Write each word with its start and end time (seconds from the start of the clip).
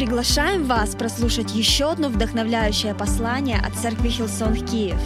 Приглашаем 0.00 0.64
вас 0.64 0.94
прослушать 0.94 1.54
еще 1.54 1.90
одно 1.90 2.08
вдохновляющее 2.08 2.94
послание 2.94 3.58
от 3.58 3.74
Церкви 3.74 4.08
Хилсон 4.08 4.54
Киев. 4.54 4.98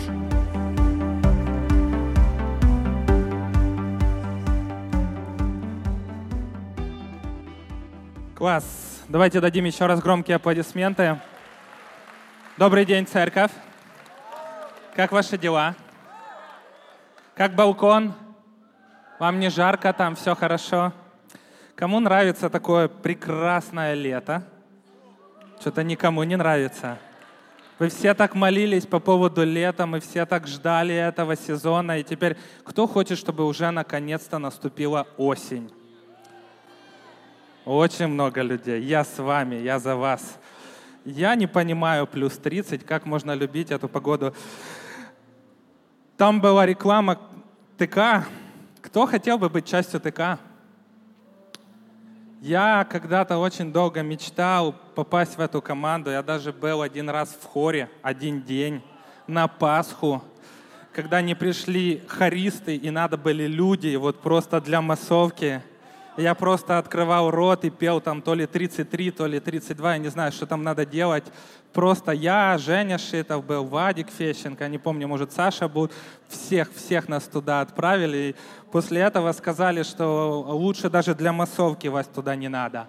Класс. 8.37 9.03
Давайте 9.09 9.41
дадим 9.41 9.65
еще 9.65 9.87
раз 9.87 10.01
громкие 10.01 10.37
аплодисменты. 10.37 11.21
Добрый 12.57 12.85
день, 12.85 13.05
церковь. 13.09 13.51
Как 14.95 15.11
ваши 15.11 15.37
дела? 15.37 15.75
Как 17.35 17.57
балкон? 17.57 18.15
Вам 19.19 19.41
не 19.41 19.51
жарко 19.51 19.93
там, 19.93 20.15
все 20.15 20.37
хорошо? 20.37 20.93
Кому 21.75 21.99
нравится 21.99 22.49
такое 22.49 22.87
прекрасное 22.87 23.95
лето? 23.95 24.45
Что-то 25.65 25.83
никому 25.83 26.23
не 26.25 26.37
нравится. 26.37 26.99
Вы 27.79 27.89
все 27.89 28.13
так 28.13 28.35
молились 28.35 28.85
по 28.85 29.01
поводу 29.01 29.45
лета, 29.45 29.87
мы 29.87 29.99
все 30.01 30.27
так 30.27 30.47
ждали 30.47 30.95
этого 30.95 31.37
сезона, 31.37 32.01
и 32.01 32.03
теперь 32.03 32.37
кто 32.65 32.87
хочет, 32.87 33.17
чтобы 33.17 33.47
уже 33.47 33.71
наконец-то 33.71 34.37
наступила 34.37 35.07
осень? 35.17 35.73
Очень 37.65 38.09
много 38.09 38.43
людей. 38.43 38.83
Я 38.83 39.05
с 39.05 39.17
вами, 39.17 39.55
я 39.55 39.79
за 39.79 39.97
вас. 39.97 40.39
Я 41.07 41.35
не 41.35 41.47
понимаю 41.47 42.07
плюс 42.07 42.37
30, 42.37 42.85
как 42.85 43.07
можно 43.07 43.33
любить 43.33 43.71
эту 43.71 43.89
погоду. 43.89 44.35
Там 46.19 46.43
была 46.43 46.67
реклама 46.67 47.19
ТК. 47.79 48.27
Кто 48.83 49.07
хотел 49.07 49.39
бы 49.39 49.49
быть 49.49 49.65
частью 49.65 49.99
ТК? 49.99 50.39
Я 52.47 52.85
когда-то 52.85 53.39
очень 53.39 53.73
долго 53.73 54.03
мечтал 54.03 54.75
попасть 54.95 55.39
в 55.39 55.41
эту 55.41 55.63
команду. 55.63 56.11
Я 56.11 56.23
даже 56.23 56.53
был 56.53 56.83
один 56.83 57.09
раз 57.09 57.31
в 57.31 57.47
хоре, 57.47 57.89
один 58.03 58.43
день, 58.43 58.83
на 59.27 59.49
Пасху, 59.49 60.23
когда 60.93 61.23
не 61.23 61.35
пришли 61.35 62.03
хористы 62.07 62.77
и 62.77 62.91
надо 62.91 63.17
были 63.17 63.47
люди, 63.47 63.97
вот 63.97 64.21
просто 64.21 64.61
для 64.61 64.83
массовки. 64.83 65.63
Я 66.17 66.37
просто 66.37 66.79
открывал 66.79 67.31
рот 67.33 67.65
и 67.65 67.71
пел 67.71 68.01
там 68.01 68.23
то 68.23 68.35
ли 68.35 68.47
33, 68.47 69.11
то 69.11 69.27
ли 69.27 69.41
32, 69.41 69.93
я 69.93 69.99
не 69.99 70.09
знаю, 70.09 70.31
что 70.31 70.47
там 70.47 70.63
надо 70.63 70.87
делать. 70.87 71.25
Просто 71.73 72.13
я, 72.13 72.57
Женя 72.57 72.99
Шитов 72.99 73.45
был, 73.45 73.65
Вадик 73.65 74.11
Фещенко, 74.11 74.69
не 74.69 74.79
помню, 74.79 75.09
может, 75.09 75.33
Саша 75.33 75.69
был. 75.69 75.91
Всех, 76.29 76.73
всех 76.73 77.09
нас 77.09 77.25
туда 77.25 77.63
отправили. 77.63 78.17
И 78.17 78.37
после 78.71 79.01
этого 79.01 79.33
сказали, 79.33 79.83
что 79.83 80.41
лучше 80.47 80.89
даже 80.89 81.17
для 81.17 81.33
массовки 81.33 81.89
вас 81.89 82.07
туда 82.07 82.37
не 82.37 82.49
надо. 82.49 82.87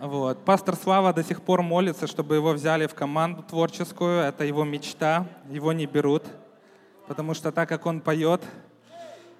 Вот. 0.00 0.44
Пастор 0.44 0.76
Слава 0.76 1.12
до 1.12 1.24
сих 1.24 1.42
пор 1.42 1.62
молится, 1.62 2.06
чтобы 2.06 2.36
его 2.36 2.52
взяли 2.52 2.86
в 2.86 2.94
команду 2.94 3.42
творческую. 3.42 4.20
Это 4.20 4.44
его 4.44 4.62
мечта. 4.64 5.26
Его 5.50 5.72
не 5.72 5.86
берут. 5.86 6.24
Потому 7.08 7.34
что 7.34 7.50
так 7.50 7.68
как 7.68 7.84
он 7.86 8.00
поет, 8.00 8.42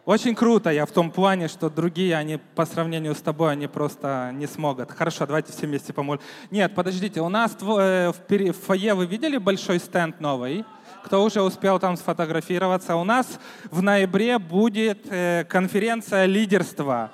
очень 0.04 0.34
круто 0.34 0.70
я 0.70 0.84
в 0.84 0.90
том 0.90 1.10
плане, 1.10 1.46
что 1.48 1.70
другие, 1.70 2.16
они 2.16 2.38
по 2.54 2.66
сравнению 2.66 3.14
с 3.14 3.20
тобой, 3.20 3.52
они 3.52 3.68
просто 3.68 4.32
не 4.34 4.46
смогут. 4.46 4.90
Хорошо, 4.90 5.26
давайте 5.26 5.52
все 5.52 5.66
вместе 5.66 5.92
помолим. 5.92 6.20
Нет, 6.50 6.74
подождите, 6.74 7.20
у 7.20 7.28
нас 7.28 7.56
э, 7.60 8.10
в 8.10 8.52
фойе 8.52 8.94
вы 8.94 9.06
видели 9.06 9.36
большой 9.36 9.78
стенд 9.78 10.20
новый? 10.20 10.64
Кто 11.04 11.22
уже 11.22 11.42
успел 11.42 11.78
там 11.78 11.96
сфотографироваться? 11.96 12.96
У 12.96 13.04
нас 13.04 13.38
в 13.70 13.82
ноябре 13.82 14.38
будет 14.38 15.06
э, 15.08 15.44
конференция 15.48 16.26
лидерства. 16.26 17.12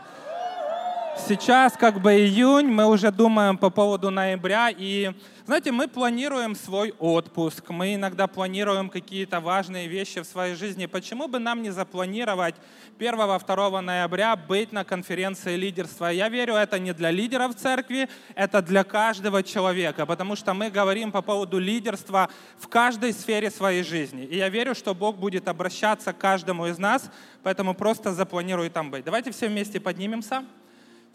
Сейчас 1.26 1.76
как 1.76 2.00
бы 2.00 2.12
июнь, 2.12 2.68
мы 2.68 2.86
уже 2.86 3.10
думаем 3.10 3.58
по 3.58 3.70
поводу 3.70 4.10
ноября, 4.10 4.70
и 4.70 5.12
знаете, 5.44 5.72
мы 5.72 5.88
планируем 5.88 6.54
свой 6.54 6.94
отпуск, 6.98 7.70
мы 7.70 7.96
иногда 7.96 8.26
планируем 8.26 8.88
какие-то 8.88 9.40
важные 9.40 9.88
вещи 9.88 10.20
в 10.20 10.24
своей 10.24 10.54
жизни. 10.54 10.86
Почему 10.86 11.26
бы 11.26 11.38
нам 11.38 11.62
не 11.62 11.70
запланировать 11.70 12.54
1-2 12.98 13.80
ноября 13.80 14.36
быть 14.36 14.72
на 14.72 14.84
конференции 14.84 15.56
лидерства? 15.56 16.06
Я 16.06 16.28
верю, 16.28 16.54
это 16.54 16.78
не 16.78 16.94
для 16.94 17.10
лидеров 17.10 17.56
церкви, 17.56 18.08
это 18.34 18.62
для 18.62 18.84
каждого 18.84 19.42
человека, 19.42 20.06
потому 20.06 20.36
что 20.36 20.54
мы 20.54 20.70
говорим 20.70 21.12
по 21.12 21.20
поводу 21.20 21.58
лидерства 21.58 22.30
в 22.58 22.68
каждой 22.68 23.12
сфере 23.12 23.50
своей 23.50 23.82
жизни. 23.82 24.24
И 24.24 24.36
я 24.36 24.48
верю, 24.48 24.74
что 24.74 24.94
Бог 24.94 25.16
будет 25.16 25.48
обращаться 25.48 26.12
к 26.12 26.18
каждому 26.18 26.66
из 26.66 26.78
нас, 26.78 27.10
поэтому 27.42 27.74
просто 27.74 28.12
запланируй 28.12 28.70
там 28.70 28.90
быть. 28.90 29.04
Давайте 29.04 29.30
все 29.30 29.48
вместе 29.48 29.80
поднимемся, 29.80 30.44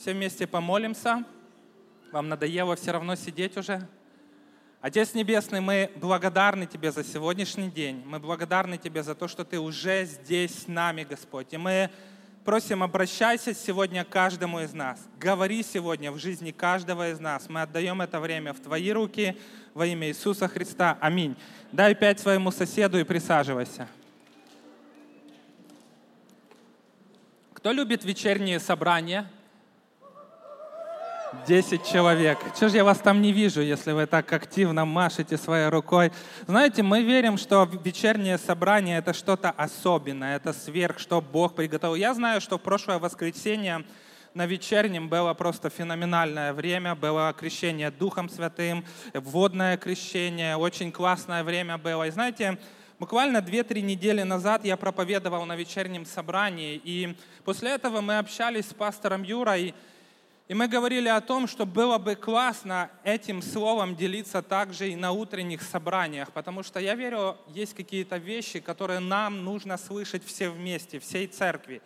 все 0.03 0.12
вместе 0.12 0.46
помолимся. 0.46 1.24
Вам 2.12 2.28
надоело 2.28 2.75
все 2.75 2.91
равно 2.91 3.16
сидеть 3.16 3.56
уже? 3.56 3.88
Отец 4.81 5.14
Небесный, 5.14 5.62
мы 5.62 5.90
благодарны 5.96 6.66
Тебе 6.66 6.91
за 6.91 7.06
сегодняшний 7.06 7.72
день. 7.72 8.03
Мы 8.06 8.19
благодарны 8.19 8.78
Тебе 8.78 9.02
за 9.02 9.16
то, 9.16 9.30
что 9.30 9.46
Ты 9.46 9.62
уже 9.62 10.03
здесь 10.03 10.63
с 10.63 10.68
нами, 10.68 11.08
Господь. 11.09 11.53
И 11.53 11.58
мы 11.58 11.90
просим, 12.44 12.84
обращайся 12.84 13.53
сегодня 13.53 14.03
к 14.03 14.09
каждому 14.09 14.59
из 14.59 14.74
нас. 14.74 15.00
Говори 15.22 15.63
сегодня 15.63 16.12
в 16.12 16.18
жизни 16.18 16.52
каждого 16.52 17.12
из 17.12 17.22
нас. 17.22 17.47
Мы 17.47 17.62
отдаем 17.62 18.02
это 18.02 18.19
время 18.19 18.52
в 18.52 18.59
Твои 18.59 18.92
руки 18.92 19.38
во 19.74 19.86
имя 19.86 20.09
Иисуса 20.09 20.50
Христа. 20.50 20.97
Аминь. 21.00 21.38
Дай 21.72 21.96
пять 21.96 22.19
своему 22.19 22.52
соседу 22.52 23.00
и 23.00 23.06
присаживайся. 23.06 23.88
Кто 27.53 27.72
любит 27.72 28.03
вечерние 28.03 28.59
собрания? 28.59 29.31
10 31.48 31.86
человек. 31.86 32.40
Чего 32.58 32.70
же 32.70 32.78
я 32.78 32.84
вас 32.84 33.00
там 33.00 33.22
не 33.22 33.32
вижу, 33.32 33.62
если 33.62 33.92
вы 33.92 34.06
так 34.06 34.32
активно 34.32 34.86
машете 34.86 35.38
своей 35.38 35.70
рукой? 35.70 36.12
Знаете, 36.48 36.84
мы 36.84 37.04
верим, 37.04 37.38
что 37.38 37.70
вечернее 37.84 38.38
собрание— 38.38 38.98
это 39.00 39.14
что-то 39.14 39.52
особенное, 39.52 40.36
это 40.38 40.54
сверх, 40.54 41.00
что 41.00 41.22
Бог 41.22 41.56
приготовил. 41.56 41.96
Я 41.96 42.14
знаю, 42.14 42.42
что 42.42 42.58
в 42.58 42.62
прошлое 42.62 43.00
воскресенье 43.00 43.84
на 44.34 44.46
вечернем 44.46 45.10
было 45.10 45.34
просто 45.34 45.70
феноменальное 45.70 46.54
время, 46.54 46.96
было 46.96 47.34
крещение 47.38 47.92
Духом 47.92 48.30
Святым, 48.30 48.86
водное 49.14 49.78
крещение, 49.78 50.56
очень 50.56 50.92
классное 50.92 51.44
время 51.44 51.78
было. 51.78 52.08
И 52.08 52.12
знаете, 52.12 52.58
Буквально 53.00 53.40
2-3 53.40 53.82
недели 53.82 54.22
назад 54.22 54.64
я 54.64 54.78
проповедовал 54.78 55.46
на 55.46 55.58
вечернем 55.58 56.06
собрании, 56.06 56.80
и 56.82 57.18
после 57.44 57.72
этого 57.72 58.00
мы 58.00 58.18
общались 58.18 58.70
с 58.70 58.74
пастором 58.74 59.24
Юрой, 59.24 59.76
и 60.50 60.54
мы 60.54 60.68
говорили 60.68 61.08
о 61.08 61.22
том, 61.22 61.48
что 61.48 61.66
было 61.66 61.98
бы 61.98 62.16
классно 62.16 62.92
этим 63.04 63.42
словом 63.42 63.96
делиться 63.96 64.42
также 64.42 64.90
и 64.90 64.96
на 64.96 65.12
утренних 65.12 65.62
собраниях, 65.62 66.31
потому 66.34 66.64
что 66.64 66.80
я 66.80 66.96
верю, 66.96 67.38
есть 67.48 67.74
какие-то 67.74 68.18
вещи, 68.18 68.59
которые 68.59 69.00
нам 69.00 69.46
нужно 69.46 69.78
слышать 69.78 70.26
все 70.26 70.50
вместе, 70.50 71.00
всей 71.00 71.28
церкви. 71.28 71.81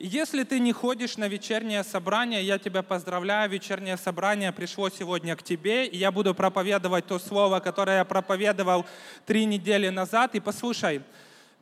И 0.00 0.08
если 0.08 0.42
ты 0.42 0.58
не 0.58 0.72
ходишь 0.72 1.16
на 1.16 1.28
вечернее 1.28 1.84
собрание, 1.84 2.42
я 2.42 2.58
тебя 2.58 2.82
поздравляю, 2.82 3.48
вечернее 3.48 3.96
собрание 3.96 4.50
пришло 4.50 4.90
сегодня 4.90 5.36
к 5.36 5.44
тебе, 5.44 5.86
и 5.86 5.96
я 5.96 6.10
буду 6.10 6.34
проповедовать 6.34 7.06
то 7.06 7.20
слово, 7.20 7.60
которое 7.60 7.98
я 7.98 8.04
проповедовал 8.04 8.86
три 9.24 9.44
недели 9.44 9.88
назад. 9.88 10.34
И 10.34 10.40
послушай, 10.40 11.00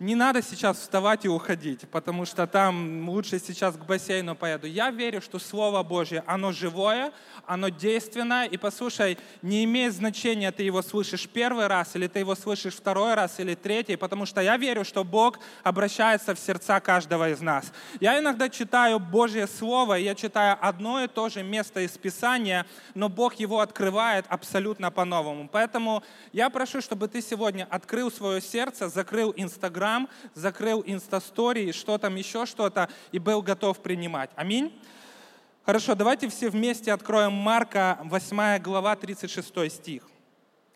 не 0.03 0.17
надо 0.17 0.43
сейчас 0.43 0.79
вставать 0.79 1.25
и 1.25 1.29
уходить, 1.29 1.89
потому 1.89 2.25
что 2.25 2.49
там 2.49 3.09
лучше 3.09 3.39
сейчас 3.39 3.77
к 3.77 3.85
бассейну 3.85 4.35
поеду. 4.35 4.67
Я 4.67 4.91
верю, 4.91 5.23
что 5.23 5.39
Слово 5.39 5.85
Божье, 5.85 6.25
оно 6.27 6.51
живое, 6.51 7.13
оно 7.47 7.69
действенное. 7.69 8.47
И 8.47 8.57
послушай, 8.57 9.17
не 9.43 9.63
имеет 9.63 9.95
значения, 9.95 10.51
ты 10.51 10.65
его 10.65 10.83
слышишь 10.83 11.29
первый 11.29 11.69
раз, 11.69 11.95
или 11.95 12.09
ты 12.09 12.19
его 12.19 12.35
слышишь 12.35 12.75
второй 12.75 13.15
раз, 13.15 13.39
или 13.39 13.55
третий, 13.55 13.95
потому 13.95 14.27
что 14.27 14.41
я 14.41 14.57
верю, 14.57 14.85
что 14.85 15.05
Бог 15.05 15.39
обращается 15.63 16.35
в 16.35 16.39
сердца 16.41 16.81
каждого 16.81 17.31
из 17.31 17.41
нас. 17.41 17.73
Я 18.01 18.19
иногда 18.19 18.49
читаю 18.49 18.99
Божье 18.99 19.47
Слово, 19.47 20.01
и 20.01 20.03
я 20.03 20.17
читаю 20.17 20.59
одно 20.61 21.01
и 21.05 21.07
то 21.07 21.29
же 21.29 21.45
место 21.45 21.81
из 21.81 21.93
Писания, 21.93 22.67
но 22.97 23.09
Бог 23.09 23.35
его 23.35 23.61
открывает 23.61 24.25
абсолютно 24.29 24.91
по-новому. 24.91 25.49
Поэтому 25.51 26.03
я 26.33 26.51
прошу, 26.51 26.81
чтобы 26.81 27.07
ты 27.07 27.23
сегодня 27.23 27.69
открыл 27.71 28.11
свое 28.11 28.41
сердце, 28.41 28.89
закрыл 28.89 29.33
Инстаграм, 29.37 29.92
Инстаграм, 29.93 30.09
закрыл 30.35 30.83
инстастории, 30.87 31.73
что 31.73 31.99
там 31.99 32.17
еще 32.17 32.47
что-то, 32.47 32.89
и 33.13 33.19
был 33.19 33.43
готов 33.43 33.81
принимать. 33.81 34.31
Аминь. 34.37 34.73
Хорошо, 35.65 35.95
давайте 35.95 36.29
все 36.29 36.49
вместе 36.49 36.93
откроем 36.93 37.33
Марка, 37.33 37.99
8 38.05 38.59
глава, 38.63 38.97
36 38.97 39.71
стих. 39.71 40.09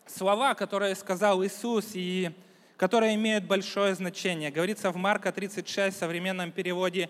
Слова, 0.05 0.53
которые 0.53 0.95
сказал 0.95 1.43
Иисус 1.43 1.89
и 1.93 2.31
которые 2.77 3.15
имеют 3.15 3.45
большое 3.45 3.95
значение. 3.95 4.51
Говорится 4.51 4.91
в 4.91 4.95
Марка 4.95 5.31
36 5.31 5.95
в 5.95 5.99
современном 5.99 6.51
переводе. 6.51 7.09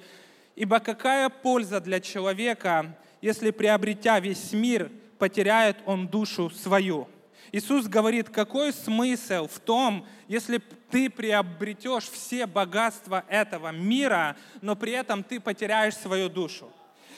«Ибо 0.55 0.79
какая 0.79 1.29
польза 1.29 1.79
для 1.81 1.99
человека, 1.99 2.95
если 3.21 3.51
приобретя 3.51 4.19
весь 4.19 4.53
мир, 4.53 4.89
потеряет 5.19 5.77
он 5.85 6.07
душу 6.07 6.49
свою?» 6.49 7.07
Иисус 7.57 7.87
говорит, 7.87 8.29
какой 8.29 8.71
смысл 8.71 9.47
в 9.47 9.59
том, 9.59 10.05
если 10.27 10.61
ты 10.91 11.09
приобретешь 11.09 12.09
все 12.09 12.45
богатства 12.45 13.25
этого 13.27 13.71
мира, 13.71 14.37
но 14.61 14.75
при 14.75 14.91
этом 14.91 15.23
ты 15.23 15.39
потеряешь 15.39 15.95
свою 15.95 16.29
душу? 16.29 16.71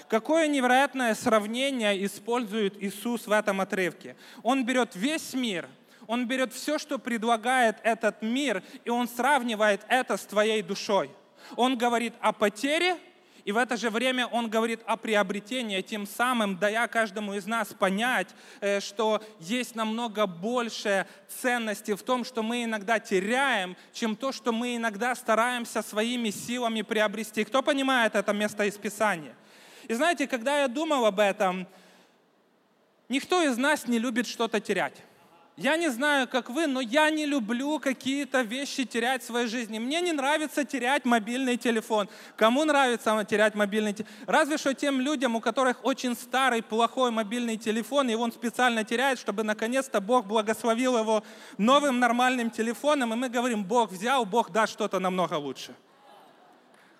какое 0.08 0.48
невероятное 0.48 1.14
сравнение 1.14 2.04
использует 2.04 2.82
Иисус 2.82 3.28
в 3.28 3.32
этом 3.32 3.62
отрывке. 3.62 4.16
Он 4.42 4.66
берет 4.66 4.96
весь 4.96 5.34
мир, 5.34 5.68
он 6.08 6.28
берет 6.28 6.52
все, 6.52 6.80
что 6.80 6.98
предлагает 6.98 7.78
этот 7.84 8.24
мир, 8.24 8.64
и 8.86 8.90
он 8.90 9.08
сравнивает 9.08 9.82
это 9.88 10.18
с 10.18 10.26
твоей 10.26 10.64
душой. 10.64 11.12
Он 11.56 11.78
говорит 11.78 12.14
о 12.22 12.34
потере, 12.34 12.98
и 13.50 13.52
в 13.52 13.58
это 13.58 13.78
же 13.78 13.90
время 13.90 14.28
он 14.28 14.48
говорит 14.48 14.82
о 14.86 14.96
приобретении, 14.96 15.82
тем 15.82 16.06
самым 16.06 16.60
дая 16.60 16.88
каждому 16.88 17.34
из 17.34 17.48
нас 17.48 17.70
понять, 17.70 18.28
э, 18.62 18.80
что 18.80 19.24
есть 19.40 19.74
намного 19.74 20.28
больше 20.28 21.08
ценности 21.28 21.96
в 21.96 22.04
том, 22.04 22.24
что 22.24 22.44
мы 22.44 22.66
иногда 22.66 23.00
теряем, 23.00 23.76
чем 23.92 24.16
то, 24.16 24.32
что 24.32 24.52
мы 24.52 24.76
иногда 24.76 25.16
стараемся 25.16 25.82
своими 25.82 26.30
силами 26.30 26.84
приобрести. 26.84 27.44
Кто 27.44 27.64
понимает 27.64 28.14
это 28.14 28.34
место 28.34 28.66
из 28.66 28.78
Писания? 28.78 29.34
И 29.88 29.96
знаете, 29.96 30.28
когда 30.28 30.62
я 30.62 30.68
думал 30.68 31.08
об 31.08 31.20
этом, 31.20 31.68
никто 33.08 33.42
из 33.42 33.58
нас 33.58 33.88
не 33.88 33.98
любит 33.98 34.28
что-то 34.28 34.60
терять. 34.60 35.02
Я 35.60 35.76
не 35.76 35.90
знаю, 35.90 36.26
как 36.30 36.50
вы, 36.50 36.68
но 36.68 36.80
я 36.80 37.10
не 37.10 37.26
люблю 37.26 37.80
какие-то 37.80 38.44
вещи 38.44 38.86
терять 38.86 39.24
в 39.24 39.26
своей 39.26 39.48
жизни. 39.48 39.78
Мне 39.78 40.00
не 40.00 40.14
нравится 40.14 40.64
терять 40.64 41.04
мобильный 41.04 41.58
телефон. 41.58 42.08
Кому 42.38 42.64
нравится 42.64 43.26
терять 43.30 43.56
мобильный 43.56 43.92
телефон? 43.92 44.16
Разве 44.26 44.58
что 44.58 44.74
тем 44.74 45.02
людям, 45.02 45.36
у 45.36 45.42
которых 45.42 45.84
очень 45.84 46.16
старый, 46.16 46.64
плохой 46.64 47.12
мобильный 47.12 47.58
телефон, 47.58 48.10
и 48.10 48.16
он 48.16 48.32
специально 48.32 48.86
теряет, 48.86 49.20
чтобы 49.20 49.44
наконец-то 49.44 50.00
Бог 50.00 50.28
благословил 50.28 50.98
его 50.98 51.26
новым 51.58 52.00
нормальным 52.00 52.52
телефоном, 52.52 53.12
и 53.12 53.18
мы 53.18 53.28
говорим, 53.28 53.66
Бог 53.66 53.92
взял, 53.92 54.26
Бог 54.26 54.52
даст 54.52 54.72
что-то 54.72 55.00
намного 55.00 55.34
лучше. 55.34 55.76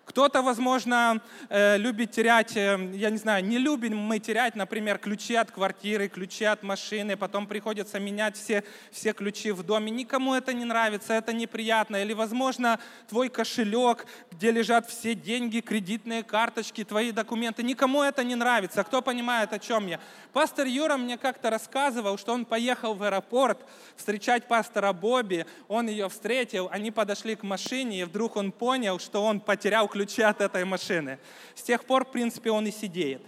Кто-то, 0.10 0.42
возможно, 0.42 1.22
э, 1.50 1.78
любит 1.78 2.10
терять, 2.10 2.58
э, 2.58 2.90
я 2.94 3.12
не 3.12 3.18
знаю, 3.18 3.46
не 3.46 3.60
любим 3.60 3.96
мы 3.96 4.18
терять, 4.18 4.56
например, 4.56 4.98
ключи 4.98 5.36
от 5.36 5.52
квартиры, 5.52 6.08
ключи 6.08 6.46
от 6.46 6.64
машины, 6.64 7.16
потом 7.16 7.46
приходится 7.46 8.00
менять 8.00 8.36
все, 8.36 8.64
все 8.92 9.14
ключи 9.14 9.52
в 9.52 9.62
доме. 9.62 9.92
Никому 9.92 10.34
это 10.34 10.52
не 10.52 10.66
нравится, 10.66 11.14
это 11.14 11.32
неприятно. 11.32 11.98
Или, 11.98 12.14
возможно, 12.14 12.80
твой 13.08 13.30
кошелек, 13.30 14.08
где 14.32 14.50
лежат 14.50 14.90
все 14.90 15.14
деньги, 15.14 15.60
кредитные 15.60 16.24
карточки, 16.24 16.84
твои 16.84 17.12
документы. 17.12 17.62
Никому 17.62 18.02
это 18.02 18.24
не 18.24 18.34
нравится. 18.34 18.84
Кто 18.84 19.04
понимает, 19.04 19.54
о 19.54 19.60
чем 19.60 19.86
я? 19.86 20.00
Пастор 20.34 20.66
Юра 20.66 20.98
мне 20.98 21.20
как-то 21.20 21.52
рассказывал, 21.52 22.18
что 22.18 22.34
он 22.34 22.46
поехал 22.46 22.96
в 22.96 23.04
аэропорт 23.04 23.60
встречать 23.96 24.48
пастора 24.48 24.92
Бобби, 24.92 25.46
он 25.68 25.88
ее 25.88 26.10
встретил, 26.10 26.68
они 26.72 26.90
подошли 26.90 27.36
к 27.36 27.44
машине, 27.44 28.02
и 28.02 28.04
вдруг 28.06 28.38
он 28.38 28.52
понял, 28.52 28.98
что 28.98 29.24
он 29.24 29.40
потерял 29.40 29.88
ключи 29.88 29.99
ключи 30.00 30.22
от 30.22 30.40
этой 30.40 30.64
машины. 30.64 31.20
С 31.56 31.62
тех 31.62 31.84
пор, 31.84 32.06
в 32.06 32.12
принципе, 32.12 32.52
он 32.52 32.66
и 32.66 32.72
сидеет. 32.72 33.22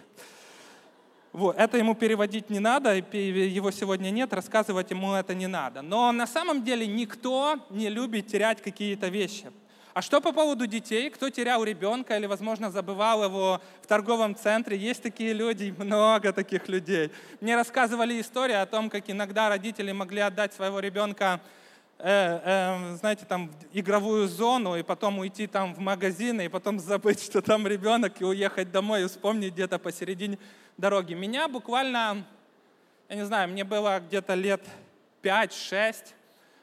Вот, 1.33 1.57
это 1.57 1.77
ему 1.77 1.95
переводить 1.95 2.49
не 2.49 2.59
надо, 2.59 2.95
его 2.95 3.71
сегодня 3.71 4.09
нет, 4.09 4.33
рассказывать 4.33 4.91
ему 4.91 5.13
это 5.13 5.33
не 5.33 5.47
надо. 5.47 5.81
Но 5.81 6.11
на 6.13 6.27
самом 6.27 6.63
деле 6.63 6.87
никто 6.87 7.59
не 7.69 7.89
любит 7.89 8.27
терять 8.27 8.61
какие-то 8.61 9.09
вещи. 9.09 9.51
А 9.93 10.01
что 10.01 10.21
по 10.21 10.31
поводу 10.31 10.65
детей? 10.65 11.09
Кто 11.09 11.29
терял 11.29 11.61
ребенка 11.65 12.15
или, 12.17 12.25
возможно, 12.25 12.71
забывал 12.71 13.25
его 13.25 13.61
в 13.81 13.87
торговом 13.87 14.35
центре? 14.35 14.77
Есть 14.77 15.03
такие 15.03 15.33
люди, 15.33 15.75
много 15.83 16.31
таких 16.31 16.69
людей. 16.69 17.11
Мне 17.41 17.57
рассказывали 17.57 18.19
истории 18.21 18.55
о 18.55 18.65
том, 18.65 18.89
как 18.89 19.09
иногда 19.09 19.49
родители 19.49 19.91
могли 19.91 20.21
отдать 20.21 20.53
своего 20.53 20.79
ребенка 20.79 21.41
э, 22.03 22.41
э, 22.43 22.95
знаете, 22.97 23.25
там 23.25 23.51
игровую 23.73 24.27
зону, 24.27 24.75
и 24.75 24.83
потом 24.83 25.19
уйти 25.19 25.47
там 25.47 25.73
в 25.73 25.79
магазин, 25.79 26.41
и 26.41 26.47
потом 26.47 26.79
забыть, 26.79 27.23
что 27.23 27.41
там 27.41 27.67
ребенок, 27.67 28.21
и 28.21 28.25
уехать 28.25 28.71
домой, 28.71 29.03
и 29.03 29.07
вспомнить 29.07 29.53
где-то 29.53 29.79
посередине 29.79 30.37
дороги. 30.77 31.13
Меня 31.13 31.47
буквально, 31.47 32.25
я 33.09 33.15
не 33.15 33.25
знаю, 33.25 33.49
мне 33.49 33.63
было 33.63 34.01
где-то 34.05 34.33
лет 34.33 34.63
5-6, 35.23 36.13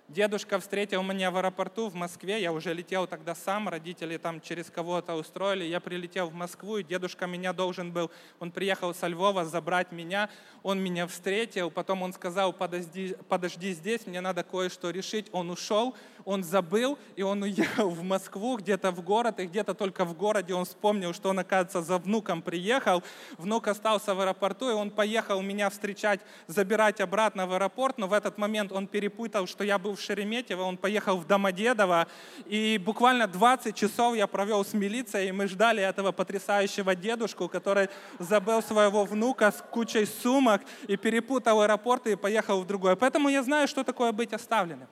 Дедушка 0.09 0.59
встретил 0.59 1.03
меня 1.03 1.31
в 1.31 1.37
аэропорту 1.37 1.91
в 1.91 1.95
Москве, 1.95 2.41
я 2.41 2.51
уже 2.51 2.73
летел 2.73 3.07
тогда 3.07 3.35
сам, 3.35 3.69
родители 3.69 4.17
там 4.17 4.41
через 4.41 4.71
кого-то 4.71 5.15
устроили, 5.15 5.65
я 5.65 5.81
прилетел 5.81 6.31
в 6.31 6.35
Москву, 6.35 6.79
и 6.79 6.83
дедушка 6.83 7.27
меня 7.27 7.53
должен 7.53 7.93
был, 7.93 8.11
он 8.41 8.51
приехал 8.51 8.95
со 8.95 9.07
Львова 9.07 9.45
забрать 9.45 9.93
меня, 9.93 10.31
он 10.63 10.81
меня 10.81 11.07
встретил, 11.07 11.71
потом 11.71 12.01
он 12.01 12.15
сказал, 12.15 12.55
подожди, 12.55 13.17
подожди 13.29 13.73
здесь, 13.73 14.07
мне 14.07 14.23
надо 14.23 14.45
кое-что 14.45 14.89
решить, 14.89 15.29
он 15.31 15.51
ушел, 15.51 15.95
он 16.29 16.45
забыл, 16.45 16.99
и 17.17 17.23
он 17.23 17.43
уехал 17.43 17.89
в 17.89 18.03
Москву, 18.03 18.59
где-то 18.59 18.91
в 18.91 19.03
город, 19.03 19.41
и 19.41 19.47
где-то 19.47 19.73
только 19.73 20.05
в 20.05 20.15
городе 20.15 20.53
он 20.53 20.67
вспомнил, 20.67 21.15
что 21.15 21.31
он, 21.31 21.39
оказывается, 21.39 21.81
за 21.81 21.97
внуком 21.97 22.43
приехал, 22.43 23.03
внук 23.39 23.67
остался 23.67 24.15
в 24.15 24.21
аэропорту, 24.21 24.69
и 24.69 24.75
он 24.75 24.91
поехал 24.91 25.41
меня 25.41 25.71
встречать, 25.71 26.21
забирать 26.47 27.01
обратно 27.01 27.47
в 27.47 27.55
аэропорт, 27.55 27.97
но 27.97 28.09
в 28.09 28.13
этот 28.13 28.37
момент 28.37 28.73
он 28.73 28.87
перепутал, 28.87 29.47
что 29.47 29.65
я 29.65 29.79
был 29.79 29.97
в 29.97 30.01
Шереметьево, 30.03 30.65
он 30.65 30.77
поехал 30.77 31.17
в 31.17 31.27
Домодедово, 31.27 32.07
и 32.45 32.79
буквально 32.85 33.27
20 33.27 33.75
часов 33.75 34.15
я 34.15 34.27
провел 34.27 34.67
с 34.67 34.75
милицией, 34.75 35.31
и 35.31 35.33
мы 35.33 35.49
ждали 35.49 35.83
этого 35.83 36.13
потрясающего 36.13 36.95
дедушку, 36.95 37.49
который 37.49 37.89
забыл 38.19 38.63
своего 38.63 39.07
внука 39.07 39.51
с 39.51 39.65
кучей 39.71 40.05
сумок 40.05 40.61
и 40.89 40.99
перепутал 40.99 41.63
аэропорты 41.63 42.13
и 42.13 42.17
поехал 42.17 42.61
в 42.61 42.67
другой. 42.67 42.97
Поэтому 42.97 43.31
я 43.31 43.43
знаю, 43.43 43.67
что 43.67 43.83
такое 43.83 44.13
быть 44.13 44.35
оставленным. 44.35 44.89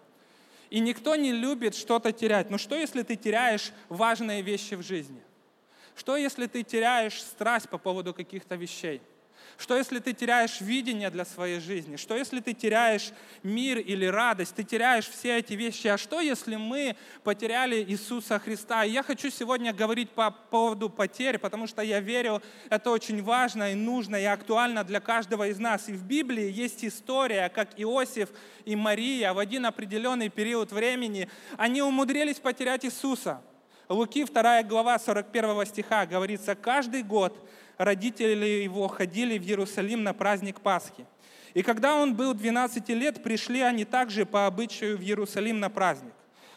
И 0.71 0.81
никто 0.81 1.15
не 1.17 1.33
любит 1.33 1.75
что-то 1.75 2.13
терять. 2.13 2.51
Но 2.51 2.59
что, 2.59 2.77
если 2.77 3.03
ты 3.03 3.17
теряешь 3.17 3.73
важные 3.89 4.43
вещи 4.43 4.75
в 4.75 4.83
жизни? 4.83 5.23
Что, 5.95 6.17
если 6.17 6.47
ты 6.47 6.63
теряешь 6.63 7.23
страсть 7.23 7.69
по 7.69 7.79
поводу 7.79 8.13
каких-то 8.13 8.57
вещей? 8.57 9.01
Что 9.59 9.77
если 9.77 10.01
ты 10.01 10.13
теряешь 10.13 10.61
видение 10.61 11.09
для 11.09 11.25
своей 11.25 11.61
жизни? 11.61 11.97
Что 11.97 12.15
если 12.15 12.41
ты 12.41 12.53
теряешь 12.53 13.13
мир 13.43 13.79
или 13.79 14.05
радость? 14.05 14.55
Ты 14.55 14.65
теряешь 14.65 15.09
все 15.09 15.39
эти 15.39 15.55
вещи. 15.55 15.87
А 15.87 15.97
что 15.97 16.21
если 16.21 16.57
мы 16.57 16.95
потеряли 17.25 17.83
Иисуса 17.83 18.39
Христа? 18.39 18.85
И 18.85 18.91
я 18.91 19.03
хочу 19.03 19.31
сегодня 19.31 19.73
говорить 19.73 20.11
по 20.11 20.31
поводу 20.31 20.91
потерь, 20.91 21.39
потому 21.39 21.67
что 21.67 21.81
я 21.81 22.01
верю, 22.01 22.43
это 22.69 22.91
очень 22.91 23.23
важно 23.23 23.73
и 23.73 23.75
нужно 23.75 24.17
и 24.17 24.25
актуально 24.25 24.85
для 24.85 25.01
каждого 25.01 25.49
из 25.49 25.59
нас. 25.59 25.89
И 25.89 25.93
в 25.93 26.05
Библии 26.05 26.51
есть 26.51 26.85
история, 26.85 27.49
как 27.49 27.71
Иосиф 27.79 28.29
и 28.67 28.77
Мария 28.77 29.33
в 29.33 29.39
один 29.39 29.65
определенный 29.65 30.29
период 30.29 30.71
времени, 30.71 31.31
они 31.57 31.81
умудрились 31.81 32.41
потерять 32.41 32.85
Иисуса. 32.85 33.41
Луки 33.89 34.25
2 34.25 34.65
глава 34.65 34.99
41 34.99 35.65
стиха 35.65 36.07
говорится, 36.07 36.57
каждый 36.57 37.05
год 37.05 37.39
родители 37.79 38.63
его 38.65 38.89
ходили 38.89 39.39
в 39.39 39.43
Иерусалим 39.43 40.03
на 40.03 40.15
праздник 40.15 40.61
Пасхи. 40.61 41.07
И 41.55 41.63
когда 41.63 41.95
он 41.95 42.15
был 42.15 42.35
12 42.35 42.89
лет, 42.91 43.23
пришли 43.23 43.61
они 43.61 43.85
также 43.85 44.27
по 44.27 44.47
обычаю 44.47 44.99
в 44.99 45.01
Иерусалим 45.01 45.59
на 45.59 45.71
праздник. 45.71 46.13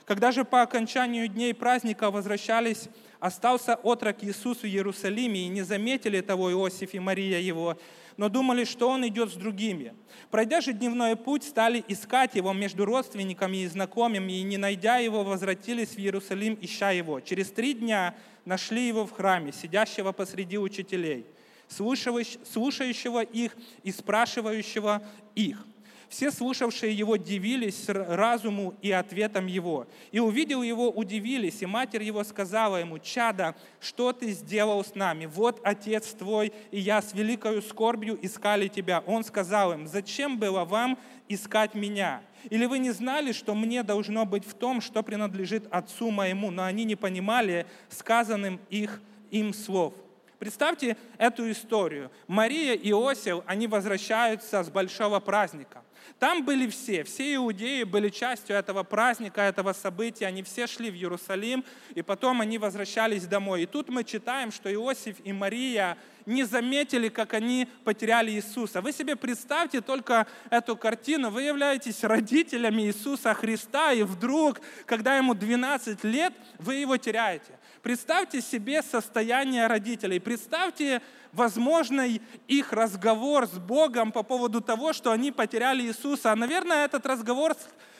Когда 0.05 0.31
же 0.31 0.43
по 0.43 0.61
окончанию 0.61 1.27
дней 1.27 1.53
праздника 1.53 2.11
возвращались, 2.11 2.89
остался 3.19 3.75
отрок 3.75 4.23
Иисус 4.23 4.59
в 4.59 4.65
Иерусалиме, 4.65 5.45
и 5.45 5.49
не 5.49 5.61
заметили 5.61 6.21
того 6.21 6.51
Иосиф 6.51 6.93
и 6.93 6.99
Мария 6.99 7.39
его, 7.39 7.77
но 8.17 8.27
думали, 8.27 8.65
что 8.65 8.89
он 8.89 9.07
идет 9.07 9.31
с 9.31 9.35
другими. 9.35 9.93
Пройдя 10.29 10.59
же 10.59 10.73
дневной 10.73 11.15
путь, 11.15 11.43
стали 11.43 11.83
искать 11.87 12.35
его 12.35 12.51
между 12.51 12.83
родственниками 12.83 13.57
и 13.57 13.67
знакомыми, 13.67 14.33
и 14.33 14.43
не 14.43 14.57
найдя 14.57 14.97
его, 14.97 15.23
возвратились 15.23 15.89
в 15.89 15.99
Иерусалим, 15.99 16.57
ища 16.59 16.91
его. 16.91 17.21
Через 17.21 17.49
три 17.51 17.73
дня 17.73 18.15
нашли 18.43 18.87
его 18.87 19.05
в 19.05 19.11
храме, 19.11 19.53
сидящего 19.53 20.11
посреди 20.11 20.57
учителей, 20.57 21.25
слушающего 21.69 23.21
их 23.21 23.55
и 23.83 23.91
спрашивающего 23.91 25.01
их. 25.35 25.65
Все 26.09 26.31
слушавшие 26.31 26.91
его 26.91 27.17
дивились 27.17 27.85
разуму 27.87 28.73
и 28.81 28.91
ответам 28.91 29.45
его. 29.45 29.87
И 30.11 30.19
увидел 30.19 30.63
его, 30.63 30.89
удивились, 30.89 31.61
и 31.61 31.67
матерь 31.67 32.01
его 32.01 32.23
сказала 32.23 32.77
ему, 32.77 32.97
«Чада, 32.97 33.55
что 33.79 34.11
ты 34.11 34.31
сделал 34.31 34.83
с 34.83 34.95
нами? 34.95 35.27
Вот 35.27 35.61
отец 35.63 36.07
твой, 36.13 36.51
и 36.71 36.79
я 36.79 37.03
с 37.03 37.13
великою 37.13 37.61
скорбью 37.61 38.17
искали 38.23 38.67
тебя». 38.67 39.03
Он 39.05 39.23
сказал 39.23 39.71
им, 39.71 39.87
«Зачем 39.87 40.39
было 40.39 40.65
вам 40.65 40.97
искать 41.27 41.75
меня? 41.75 42.23
Или 42.49 42.65
вы 42.65 42.79
не 42.79 42.89
знали, 42.89 43.31
что 43.31 43.53
мне 43.53 43.83
должно 43.83 44.25
быть 44.25 44.47
в 44.47 44.55
том, 44.55 44.81
что 44.81 45.03
принадлежит 45.03 45.67
отцу 45.69 46.09
моему?» 46.09 46.49
Но 46.49 46.63
они 46.63 46.85
не 46.85 46.95
понимали 46.95 47.67
сказанным 47.89 48.59
их 48.71 48.99
им 49.29 49.53
слов. 49.53 49.93
Представьте 50.39 50.95
эту 51.17 51.51
историю. 51.51 52.09
Мария 52.25 52.73
и 52.73 52.89
Иосиф, 52.89 53.43
они 53.45 53.67
возвращаются 53.67 54.63
с 54.63 54.69
большого 54.69 55.19
праздника. 55.19 55.83
Там 56.17 56.43
были 56.43 56.67
все, 56.67 57.03
все 57.03 57.35
иудеи 57.35 57.83
были 57.83 58.09
частью 58.09 58.55
этого 58.55 58.83
праздника, 58.83 59.41
этого 59.41 59.73
события, 59.73 60.25
они 60.25 60.43
все 60.43 60.67
шли 60.67 60.89
в 60.89 60.95
Иерусалим, 60.95 61.63
и 61.95 62.01
потом 62.01 62.41
они 62.41 62.57
возвращались 62.57 63.25
домой. 63.25 63.63
И 63.63 63.65
тут 63.65 63.89
мы 63.89 64.03
читаем, 64.03 64.51
что 64.51 64.73
Иосиф 64.73 65.17
и 65.23 65.31
Мария 65.31 65.97
не 66.29 66.43
заметили, 66.43 67.09
как 67.09 67.33
они 67.33 67.67
потеряли 67.83 68.31
Иисуса. 68.31 68.81
Вы 68.81 68.91
себе 68.93 69.15
представьте 69.15 69.81
только 69.81 70.27
эту 70.49 70.77
картину. 70.77 71.29
Вы 71.29 71.43
являетесь 71.43 72.03
родителями 72.03 72.83
Иисуса 72.83 73.33
Христа, 73.33 73.91
и 73.91 74.03
вдруг, 74.03 74.61
когда 74.85 75.17
ему 75.17 75.33
12 75.33 76.03
лет, 76.03 76.33
вы 76.59 76.75
его 76.75 76.97
теряете. 76.97 77.59
Представьте 77.81 78.41
себе 78.41 78.83
состояние 78.83 79.67
родителей. 79.67 80.19
Представьте 80.19 81.01
возможный 81.31 82.21
их 82.47 82.73
разговор 82.73 83.47
с 83.47 83.57
Богом 83.57 84.11
по 84.11 84.23
поводу 84.23 84.61
того, 84.61 84.93
что 84.93 85.11
они 85.11 85.31
потеряли 85.31 85.83
Иисуса. 85.83 86.33
Наверное, 86.35 86.85
этот 86.85 87.05
разговор 87.05 87.55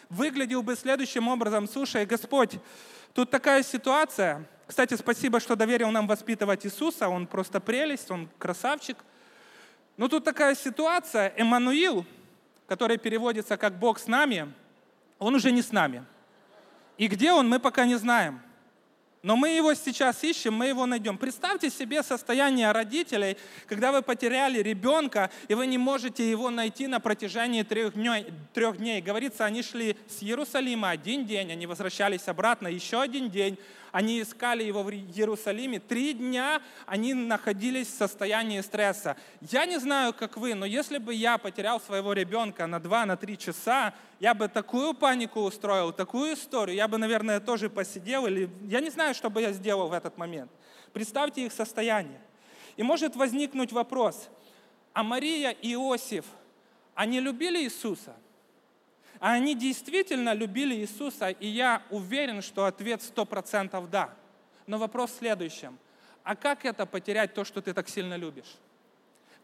выглядел 0.09 0.61
бы 0.61 0.75
следующим 0.75 1.27
образом. 1.27 1.67
Слушай, 1.67 2.05
Господь, 2.05 2.59
тут 3.13 3.29
такая 3.31 3.63
ситуация. 3.63 4.47
Кстати, 4.69 4.93
спасибо, 4.93 5.39
что 5.39 5.55
доверил 5.55 5.89
нам 5.89 6.05
воспитывать 6.05 6.63
Иисуса. 6.63 7.09
Он 7.09 7.25
просто 7.25 7.59
прелесть, 7.59 8.11
он 8.11 8.29
красавчик. 8.37 8.97
Но 9.97 10.07
тут 10.07 10.23
такая 10.23 10.53
ситуация. 10.53 11.33
Эммануил, 11.35 12.05
который 12.67 12.99
переводится 12.99 13.57
как 13.57 13.79
«Бог 13.79 13.97
с 13.97 14.05
нами», 14.05 14.53
он 15.17 15.33
уже 15.33 15.51
не 15.51 15.63
с 15.63 15.71
нами. 15.71 16.05
И 16.99 17.07
где 17.07 17.31
он, 17.31 17.49
мы 17.49 17.59
пока 17.59 17.87
не 17.87 17.95
знаем. 17.95 18.41
Но 19.23 19.35
мы 19.35 19.49
его 19.49 19.73
сейчас 19.73 20.23
ищем, 20.23 20.53
мы 20.53 20.67
его 20.67 20.85
найдем. 20.85 21.17
Представьте 21.17 21.71
себе 21.71 22.03
состояние 22.03 22.71
родителей, 22.71 23.37
когда 23.65 23.91
вы 23.91 24.03
потеряли 24.03 24.61
ребенка, 24.61 25.31
и 25.47 25.55
вы 25.55 25.65
не 25.65 25.79
можете 25.79 26.29
его 26.29 26.51
найти 26.51 26.85
на 26.85 26.99
протяжении 26.99 27.63
трех 27.63 27.95
дней. 27.95 28.27
Трех 28.53 28.77
дней. 28.77 29.01
Говорится, 29.01 29.45
они 29.45 29.63
шли 29.63 29.97
с 30.07 30.21
Иерусалима 30.21 30.91
один 30.91 31.25
день, 31.25 31.51
они 31.51 31.65
возвращались 31.65 32.27
обратно 32.27 32.67
еще 32.67 33.01
один 33.01 33.31
день, 33.31 33.57
они 33.91 34.21
искали 34.21 34.63
его 34.63 34.83
в 34.83 34.91
Иерусалиме. 34.91 35.79
Три 35.79 36.13
дня 36.13 36.61
они 36.85 37.13
находились 37.13 37.87
в 37.87 37.97
состоянии 37.97 38.61
стресса. 38.61 39.17
Я 39.41 39.65
не 39.65 39.79
знаю, 39.79 40.13
как 40.13 40.37
вы, 40.37 40.53
но 40.53 40.65
если 40.65 40.97
бы 40.97 41.13
я 41.13 41.37
потерял 41.37 41.79
своего 41.81 42.13
ребенка 42.13 42.67
на 42.67 42.79
два, 42.79 43.05
на 43.05 43.17
три 43.17 43.37
часа, 43.37 43.93
я 44.19 44.33
бы 44.33 44.47
такую 44.47 44.93
панику 44.93 45.41
устроил, 45.41 45.91
такую 45.91 46.33
историю, 46.33 46.75
я 46.75 46.87
бы, 46.87 46.97
наверное, 46.97 47.39
тоже 47.39 47.69
посидел, 47.69 48.27
или 48.27 48.49
я 48.67 48.79
не 48.79 48.89
знаю, 48.89 49.15
что 49.15 49.29
бы 49.29 49.41
я 49.41 49.51
сделал 49.51 49.89
в 49.89 49.93
этот 49.93 50.17
момент. 50.17 50.51
Представьте 50.93 51.45
их 51.45 51.53
состояние. 51.53 52.21
И 52.77 52.83
может 52.83 53.15
возникнуть 53.15 53.71
вопрос, 53.71 54.29
а 54.93 55.03
Мария 55.03 55.51
и 55.51 55.73
Иосиф, 55.73 56.25
они 56.95 57.19
любили 57.19 57.63
Иисуса– 57.63 58.15
а 59.19 59.33
они 59.33 59.55
действительно 59.55 60.33
любили 60.33 60.75
Иисуса, 60.75 61.29
и 61.29 61.47
я 61.47 61.81
уверен, 61.89 62.41
что 62.41 62.65
ответ 62.65 63.01
сто 63.01 63.25
процентов 63.25 63.89
да. 63.89 64.09
Но 64.67 64.77
вопрос 64.77 65.11
в 65.11 65.17
следующем. 65.17 65.77
А 66.23 66.35
как 66.35 66.65
это 66.65 66.85
потерять 66.85 67.33
то, 67.33 67.43
что 67.43 67.61
ты 67.61 67.73
так 67.73 67.89
сильно 67.89 68.15
любишь? 68.15 68.55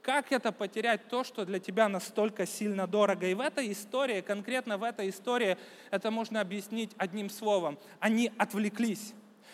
Как 0.01 0.31
это 0.31 0.51
потерять 0.51 1.07
то, 1.07 1.23
что 1.23 1.45
для 1.45 1.59
тебя 1.59 1.89
настолько 1.89 2.45
сильно 2.45 2.85
дорого? 2.85 3.27
И 3.27 3.33
в 3.33 3.39
этой 3.39 3.71
истории, 3.71 4.21
конкретно 4.21 4.77
в 4.77 4.83
этой 4.83 5.09
истории, 5.09 5.57
это 5.89 6.11
можно 6.11 6.41
объяснить 6.41 6.91
одним 6.97 7.29
словом. 7.29 7.77
Они 7.99 8.31
отвлеклись 8.37 9.13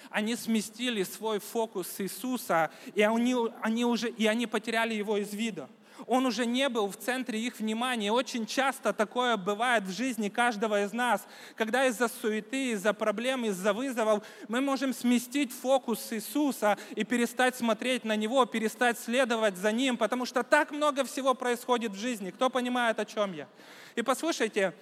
они 0.09 0.35
сместили 0.35 1.03
свой 1.03 1.39
фокус 1.39 1.87
с 1.87 2.01
Иисуса, 2.01 2.69
и 2.95 3.01
они, 3.01 3.33
они, 3.61 3.85
уже, 3.85 4.09
и 4.09 4.27
они 4.27 4.45
потеряли 4.45 4.93
его 4.93 5.17
из 5.17 5.33
вида 5.33 5.69
он 6.07 6.25
уже 6.25 6.45
не 6.45 6.69
был 6.69 6.87
в 6.87 6.97
центре 6.97 7.39
их 7.39 7.59
внимания. 7.59 8.11
Очень 8.11 8.45
часто 8.45 8.93
такое 8.93 9.37
бывает 9.37 9.83
в 9.83 9.91
жизни 9.91 10.29
каждого 10.29 10.83
из 10.83 10.93
нас, 10.93 11.25
когда 11.55 11.85
из-за 11.85 12.07
суеты, 12.07 12.71
из-за 12.71 12.93
проблем, 12.93 13.45
из-за 13.45 13.73
вызовов 13.73 14.23
мы 14.47 14.61
можем 14.61 14.93
сместить 14.93 15.51
фокус 15.51 16.11
Иисуса 16.11 16.77
и 16.95 17.03
перестать 17.03 17.55
смотреть 17.55 18.03
на 18.03 18.15
Него, 18.15 18.45
перестать 18.45 18.99
следовать 18.99 19.57
за 19.57 19.71
Ним, 19.71 19.97
потому 19.97 20.25
что 20.25 20.43
так 20.43 20.71
много 20.71 21.03
всего 21.03 21.33
происходит 21.33 21.91
в 21.91 21.99
жизни. 21.99 22.31
Кто 22.31 22.49
понимает, 22.49 22.99
о 22.99 23.05
чем 23.05 23.33
я? 23.33 23.47
И 23.95 24.01
послушайте, 24.01 24.73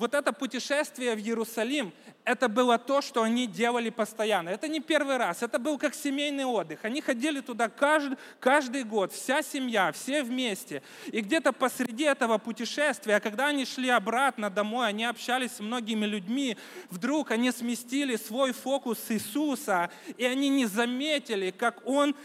вот 0.00 0.14
это 0.14 0.32
путешествие 0.32 1.14
в 1.14 1.18
Иерусалим, 1.18 1.92
это 2.24 2.48
было 2.48 2.78
то, 2.78 3.02
что 3.02 3.22
они 3.22 3.46
делали 3.46 3.90
постоянно. 3.90 4.48
Это 4.48 4.66
не 4.66 4.80
первый 4.80 5.18
раз, 5.18 5.42
это 5.42 5.58
был 5.58 5.76
как 5.76 5.94
семейный 5.94 6.46
отдых. 6.46 6.86
Они 6.86 7.02
ходили 7.02 7.40
туда 7.40 7.68
каждый, 7.68 8.16
каждый 8.40 8.84
год, 8.84 9.12
вся 9.12 9.42
семья, 9.42 9.92
все 9.92 10.22
вместе. 10.22 10.82
И 11.12 11.20
где-то 11.20 11.52
посреди 11.52 12.04
этого 12.04 12.38
путешествия, 12.38 13.20
когда 13.20 13.48
они 13.48 13.66
шли 13.66 13.90
обратно 13.90 14.48
домой, 14.48 14.88
они 14.88 15.04
общались 15.04 15.52
с 15.52 15.60
многими 15.60 16.06
людьми, 16.06 16.56
вдруг 16.88 17.30
они 17.30 17.52
сместили 17.52 18.16
свой 18.16 18.52
фокус 18.52 18.98
с 19.00 19.10
Иисуса, 19.10 19.90
и 20.16 20.24
они 20.24 20.48
не 20.48 20.64
заметили, 20.64 21.50
как, 21.50 21.86
он, 21.86 22.16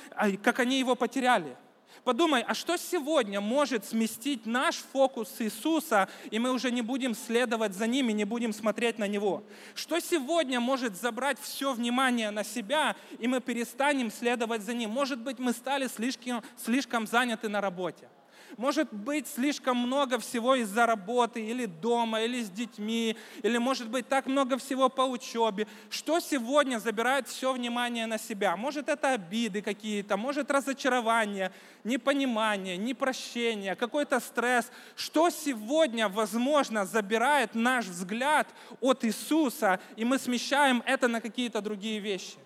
как 0.41 0.59
они 0.59 0.79
его 0.79 0.95
потеряли. 0.95 1.57
Подумай, 2.03 2.43
а 2.47 2.53
что 2.53 2.77
сегодня 2.77 3.41
может 3.41 3.85
сместить 3.85 4.45
наш 4.45 4.75
фокус 4.75 5.29
с 5.29 5.41
Иисуса, 5.41 6.07
и 6.29 6.39
мы 6.39 6.51
уже 6.51 6.71
не 6.71 6.81
будем 6.81 7.15
следовать 7.15 7.73
за 7.73 7.87
ними, 7.87 8.11
не 8.11 8.25
будем 8.25 8.53
смотреть 8.53 8.99
на 8.99 9.07
Него? 9.07 9.43
Что 9.73 9.99
сегодня 9.99 10.59
может 10.59 10.95
забрать 10.97 11.39
все 11.39 11.73
внимание 11.73 12.31
на 12.31 12.43
себя, 12.43 12.95
и 13.19 13.27
мы 13.27 13.41
перестанем 13.41 14.11
следовать 14.11 14.61
за 14.61 14.73
Ним? 14.73 14.91
Может 14.91 15.19
быть, 15.19 15.39
мы 15.39 15.53
стали 15.53 15.87
слишком, 15.87 16.43
слишком 16.57 17.07
заняты 17.07 17.49
на 17.49 17.61
работе. 17.61 18.07
Может 18.57 18.93
быть 18.93 19.27
слишком 19.27 19.77
много 19.77 20.17
всего 20.17 20.55
из-за 20.55 20.85
работы, 20.85 21.45
или 21.45 21.65
дома, 21.65 22.21
или 22.21 22.41
с 22.41 22.49
детьми, 22.49 23.17
или 23.43 23.57
может 23.57 23.89
быть 23.89 24.07
так 24.07 24.27
много 24.27 24.57
всего 24.57 24.87
по 24.87 25.01
учебе. 25.01 25.67
Что 25.89 26.21
сегодня 26.21 26.79
забирает 26.79 27.27
все 27.27 27.51
внимание 27.51 28.05
на 28.05 28.17
себя? 28.17 28.55
Может 28.55 28.87
это 28.87 29.11
обиды 29.11 29.61
какие-то, 29.61 30.15
может 30.15 30.49
разочарование, 30.51 31.51
непонимание, 31.83 32.77
непрощение, 32.77 33.75
какой-то 33.75 34.21
стресс. 34.21 34.71
Что 34.95 35.29
сегодня, 35.29 36.07
возможно, 36.07 36.85
забирает 36.85 37.55
наш 37.55 37.85
взгляд 37.85 38.47
от 38.79 39.03
Иисуса, 39.03 39.81
и 39.97 40.05
мы 40.05 40.17
смещаем 40.17 40.81
это 40.85 41.09
на 41.09 41.19
какие-то 41.19 41.59
другие 41.59 41.99
вещи? 41.99 42.44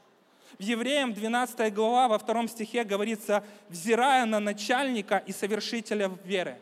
В 0.59 0.61
Евреям 0.61 1.13
12 1.13 1.73
глава 1.73 2.09
во 2.09 2.19
втором 2.19 2.49
стихе 2.49 2.83
говорится, 2.83 3.45
взирая 3.69 4.25
на 4.25 4.41
начальника 4.41 5.23
и 5.25 5.31
совершителя 5.31 6.11
веры. 6.25 6.57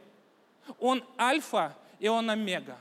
Он 0.80 1.04
альфа 1.20 1.76
и 1.98 2.08
он 2.08 2.30
омега. 2.30 2.78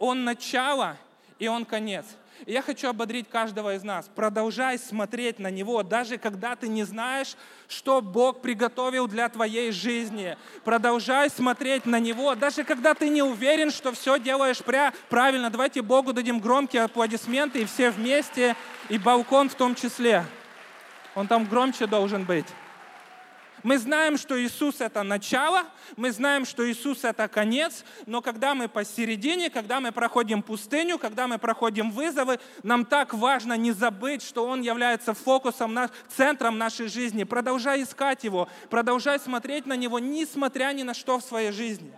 Он 0.00 0.24
начало 0.24 0.96
и 1.38 1.46
он 1.46 1.66
конец. 1.66 2.04
И 2.46 2.52
я 2.52 2.62
хочу 2.62 2.88
ободрить 2.88 3.30
каждого 3.30 3.76
из 3.76 3.84
нас. 3.84 4.10
Продолжай 4.12 4.76
смотреть 4.76 5.38
на 5.38 5.52
Него, 5.52 5.84
даже 5.84 6.18
когда 6.18 6.56
ты 6.56 6.66
не 6.66 6.82
знаешь, 6.82 7.36
что 7.68 8.02
Бог 8.02 8.42
приготовил 8.42 9.06
для 9.06 9.28
твоей 9.28 9.70
жизни. 9.70 10.36
Продолжай 10.64 11.30
смотреть 11.30 11.86
на 11.86 12.00
Него, 12.00 12.34
даже 12.34 12.64
когда 12.64 12.94
ты 12.94 13.08
не 13.08 13.22
уверен, 13.22 13.70
что 13.70 13.92
все 13.92 14.18
делаешь 14.18 14.62
правильно. 15.08 15.48
Давайте 15.48 15.80
Богу 15.82 16.12
дадим 16.12 16.40
громкие 16.40 16.82
аплодисменты, 16.82 17.62
и 17.62 17.66
все 17.66 17.90
вместе, 17.90 18.56
и 18.88 18.98
балкон 18.98 19.48
в 19.48 19.54
том 19.54 19.76
числе. 19.76 20.24
Он 21.16 21.26
там 21.26 21.46
громче 21.46 21.86
должен 21.86 22.24
быть. 22.24 22.46
Мы 23.62 23.78
знаем, 23.78 24.18
что 24.18 24.40
Иисус 24.40 24.82
это 24.82 25.02
начало, 25.02 25.64
мы 25.96 26.12
знаем, 26.12 26.44
что 26.44 26.70
Иисус 26.70 27.04
это 27.04 27.26
конец, 27.26 27.84
но 28.04 28.20
когда 28.20 28.54
мы 28.54 28.68
посередине, 28.68 29.48
когда 29.48 29.80
мы 29.80 29.92
проходим 29.92 30.42
пустыню, 30.42 30.98
когда 30.98 31.26
мы 31.26 31.38
проходим 31.38 31.90
вызовы, 31.90 32.38
нам 32.62 32.84
так 32.84 33.14
важно 33.14 33.54
не 33.54 33.72
забыть, 33.72 34.22
что 34.22 34.46
Он 34.46 34.60
является 34.60 35.14
фокусом, 35.14 35.76
центром 36.14 36.58
нашей 36.58 36.86
жизни. 36.86 37.24
Продолжай 37.24 37.82
искать 37.82 38.22
Его, 38.22 38.46
продолжай 38.68 39.18
смотреть 39.18 39.64
на 39.64 39.74
Него, 39.74 39.98
несмотря 39.98 40.72
ни 40.74 40.82
на 40.82 40.92
что 40.92 41.18
в 41.18 41.24
своей 41.24 41.50
жизни. 41.50 41.92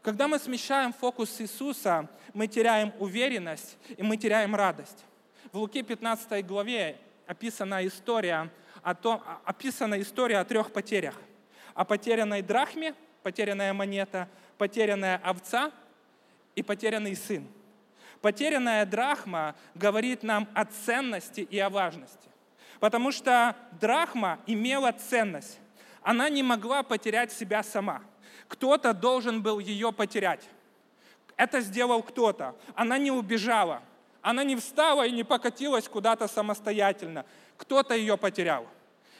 Когда 0.00 0.28
мы 0.28 0.38
смещаем 0.38 0.92
фокус 0.92 1.40
Иисуса, 1.40 2.08
мы 2.32 2.46
теряем 2.46 2.92
уверенность 3.00 3.76
и 3.96 4.02
мы 4.02 4.16
теряем 4.16 4.54
радость. 4.54 5.04
В 5.52 5.58
Луке 5.58 5.82
15 5.82 6.46
главе 6.46 6.98
описана 7.30 7.86
история 7.86 8.50
о 8.82 8.92
том, 8.92 9.22
описана 9.44 10.00
история 10.00 10.38
о 10.38 10.44
трех 10.44 10.72
потерях. 10.72 11.14
О 11.74 11.84
потерянной 11.84 12.42
драхме, 12.42 12.92
потерянная 13.22 13.72
монета, 13.72 14.28
потерянная 14.58 15.20
овца 15.22 15.70
и 16.56 16.62
потерянный 16.64 17.14
сын. 17.14 17.46
Потерянная 18.20 18.84
драхма 18.84 19.54
говорит 19.76 20.24
нам 20.24 20.48
о 20.54 20.64
ценности 20.64 21.42
и 21.42 21.56
о 21.60 21.70
важности. 21.70 22.28
Потому 22.80 23.12
что 23.12 23.54
драхма 23.80 24.40
имела 24.46 24.90
ценность. 24.90 25.60
Она 26.02 26.28
не 26.28 26.42
могла 26.42 26.82
потерять 26.82 27.30
себя 27.30 27.62
сама. 27.62 28.02
Кто-то 28.48 28.92
должен 28.92 29.40
был 29.40 29.60
ее 29.60 29.92
потерять. 29.92 30.48
Это 31.36 31.60
сделал 31.60 32.02
кто-то. 32.02 32.56
Она 32.74 32.98
не 32.98 33.12
убежала. 33.12 33.82
Она 34.22 34.44
не 34.44 34.56
встала 34.56 35.06
и 35.06 35.12
не 35.12 35.24
покатилась 35.24 35.88
куда-то 35.88 36.28
самостоятельно. 36.28 37.24
Кто-то 37.56 37.94
ее 37.94 38.16
потерял. 38.16 38.66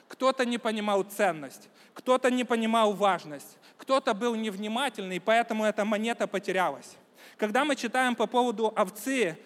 Кто-то 0.08 0.44
не 0.44 0.58
понимал 0.58 1.04
ценность, 1.04 1.68
кто-то 1.94 2.32
не 2.32 2.42
понимал 2.42 2.92
важность, 2.94 3.58
кто-то 3.78 4.12
был 4.12 4.34
невнимательный, 4.34 5.20
поэтому 5.20 5.64
эта 5.64 5.84
монета 5.84 6.26
потерялась. 6.26 6.96
Когда 7.36 7.64
мы 7.64 7.76
читаем 7.76 8.16
по 8.16 8.26
поводу 8.26 8.72
овцы, 8.76 9.38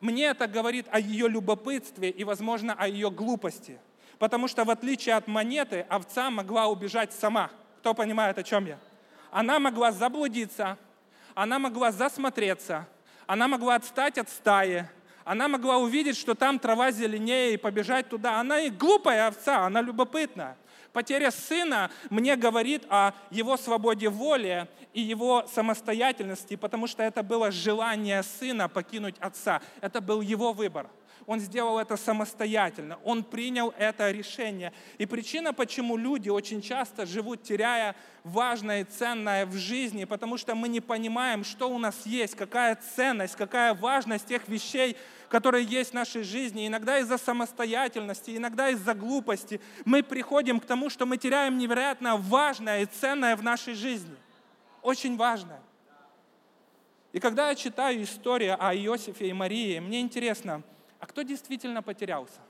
мне 0.00 0.26
это 0.26 0.46
говорит 0.46 0.86
о 0.90 1.00
ее 1.00 1.28
любопытстве 1.28 2.10
и, 2.10 2.22
возможно, 2.22 2.72
о 2.72 2.86
ее 2.86 3.10
глупости. 3.10 3.80
Потому 4.18 4.46
что 4.46 4.64
в 4.64 4.70
отличие 4.70 5.16
от 5.16 5.26
монеты, 5.26 5.86
овца 5.88 6.30
могла 6.30 6.68
убежать 6.68 7.12
сама. 7.12 7.50
Кто 7.80 7.92
понимает, 7.92 8.38
о 8.38 8.44
чем 8.44 8.66
я? 8.66 8.78
Она 9.32 9.58
могла 9.58 9.90
заблудиться, 9.90 10.78
она 11.34 11.58
могла 11.58 11.90
засмотреться, 11.90 12.86
она 13.26 13.48
могла 13.48 13.74
отстать 13.74 14.18
от 14.18 14.28
стаи, 14.28 14.86
Она 15.24 15.48
могла 15.48 15.78
увидеть, 15.78 16.16
что 16.16 16.34
там 16.34 16.58
трава 16.58 16.90
зеленее 16.90 17.54
и 17.54 17.56
побежать 17.56 18.08
туда. 18.08 18.40
Она 18.40 18.60
и 18.60 18.70
глупая 18.70 19.28
овца, 19.28 19.66
она 19.66 19.80
любопытная. 19.80 20.56
Потеря 20.92 21.30
сына 21.30 21.90
мне 22.10 22.36
говорит 22.36 22.84
о 22.88 23.12
его 23.30 23.56
свободе 23.56 24.08
воли 24.08 24.68
и 24.92 25.00
его 25.00 25.46
самостоятельности, 25.50 26.56
потому 26.56 26.86
что 26.86 27.02
это 27.02 27.22
было 27.22 27.50
желание 27.50 28.22
сына 28.22 28.68
покинуть 28.68 29.16
отца. 29.18 29.62
Это 29.80 30.00
был 30.00 30.20
его 30.20 30.52
выбор. 30.52 30.88
Он 31.26 31.40
сделал 31.40 31.78
это 31.78 31.96
самостоятельно, 31.96 32.98
он 33.04 33.22
принял 33.22 33.72
это 33.78 34.10
решение. 34.10 34.72
И 34.98 35.06
причина, 35.06 35.52
почему 35.52 35.96
люди 35.96 36.28
очень 36.28 36.60
часто 36.60 37.06
живут, 37.06 37.42
теряя 37.42 37.94
важное 38.24 38.82
и 38.82 38.84
ценное 38.84 39.46
в 39.46 39.54
жизни, 39.54 40.04
потому 40.04 40.36
что 40.36 40.54
мы 40.54 40.68
не 40.68 40.80
понимаем, 40.80 41.44
что 41.44 41.70
у 41.70 41.78
нас 41.78 42.06
есть, 42.06 42.34
какая 42.34 42.76
ценность, 42.96 43.36
какая 43.36 43.74
важность 43.74 44.26
тех 44.26 44.48
вещей, 44.48 44.96
которые 45.28 45.64
есть 45.64 45.92
в 45.92 45.94
нашей 45.94 46.22
жизни. 46.22 46.66
Иногда 46.66 46.98
из-за 46.98 47.18
самостоятельности, 47.18 48.36
иногда 48.36 48.68
из-за 48.70 48.94
глупости 48.94 49.60
мы 49.84 50.02
приходим 50.02 50.60
к 50.60 50.66
тому, 50.66 50.90
что 50.90 51.06
мы 51.06 51.16
теряем 51.16 51.56
невероятно 51.56 52.16
важное 52.16 52.82
и 52.82 52.86
ценное 52.86 53.36
в 53.36 53.42
нашей 53.42 53.74
жизни. 53.74 54.16
Очень 54.82 55.16
важное. 55.16 55.60
И 57.12 57.20
когда 57.20 57.50
я 57.50 57.54
читаю 57.54 58.02
историю 58.02 58.56
о 58.58 58.74
Иосифе 58.74 59.28
и 59.28 59.32
Марии, 59.32 59.78
мне 59.78 60.00
интересно, 60.00 60.62
а 61.02 61.06
кто 61.06 61.22
действительно 61.22 61.82
потерялся? 61.82 62.40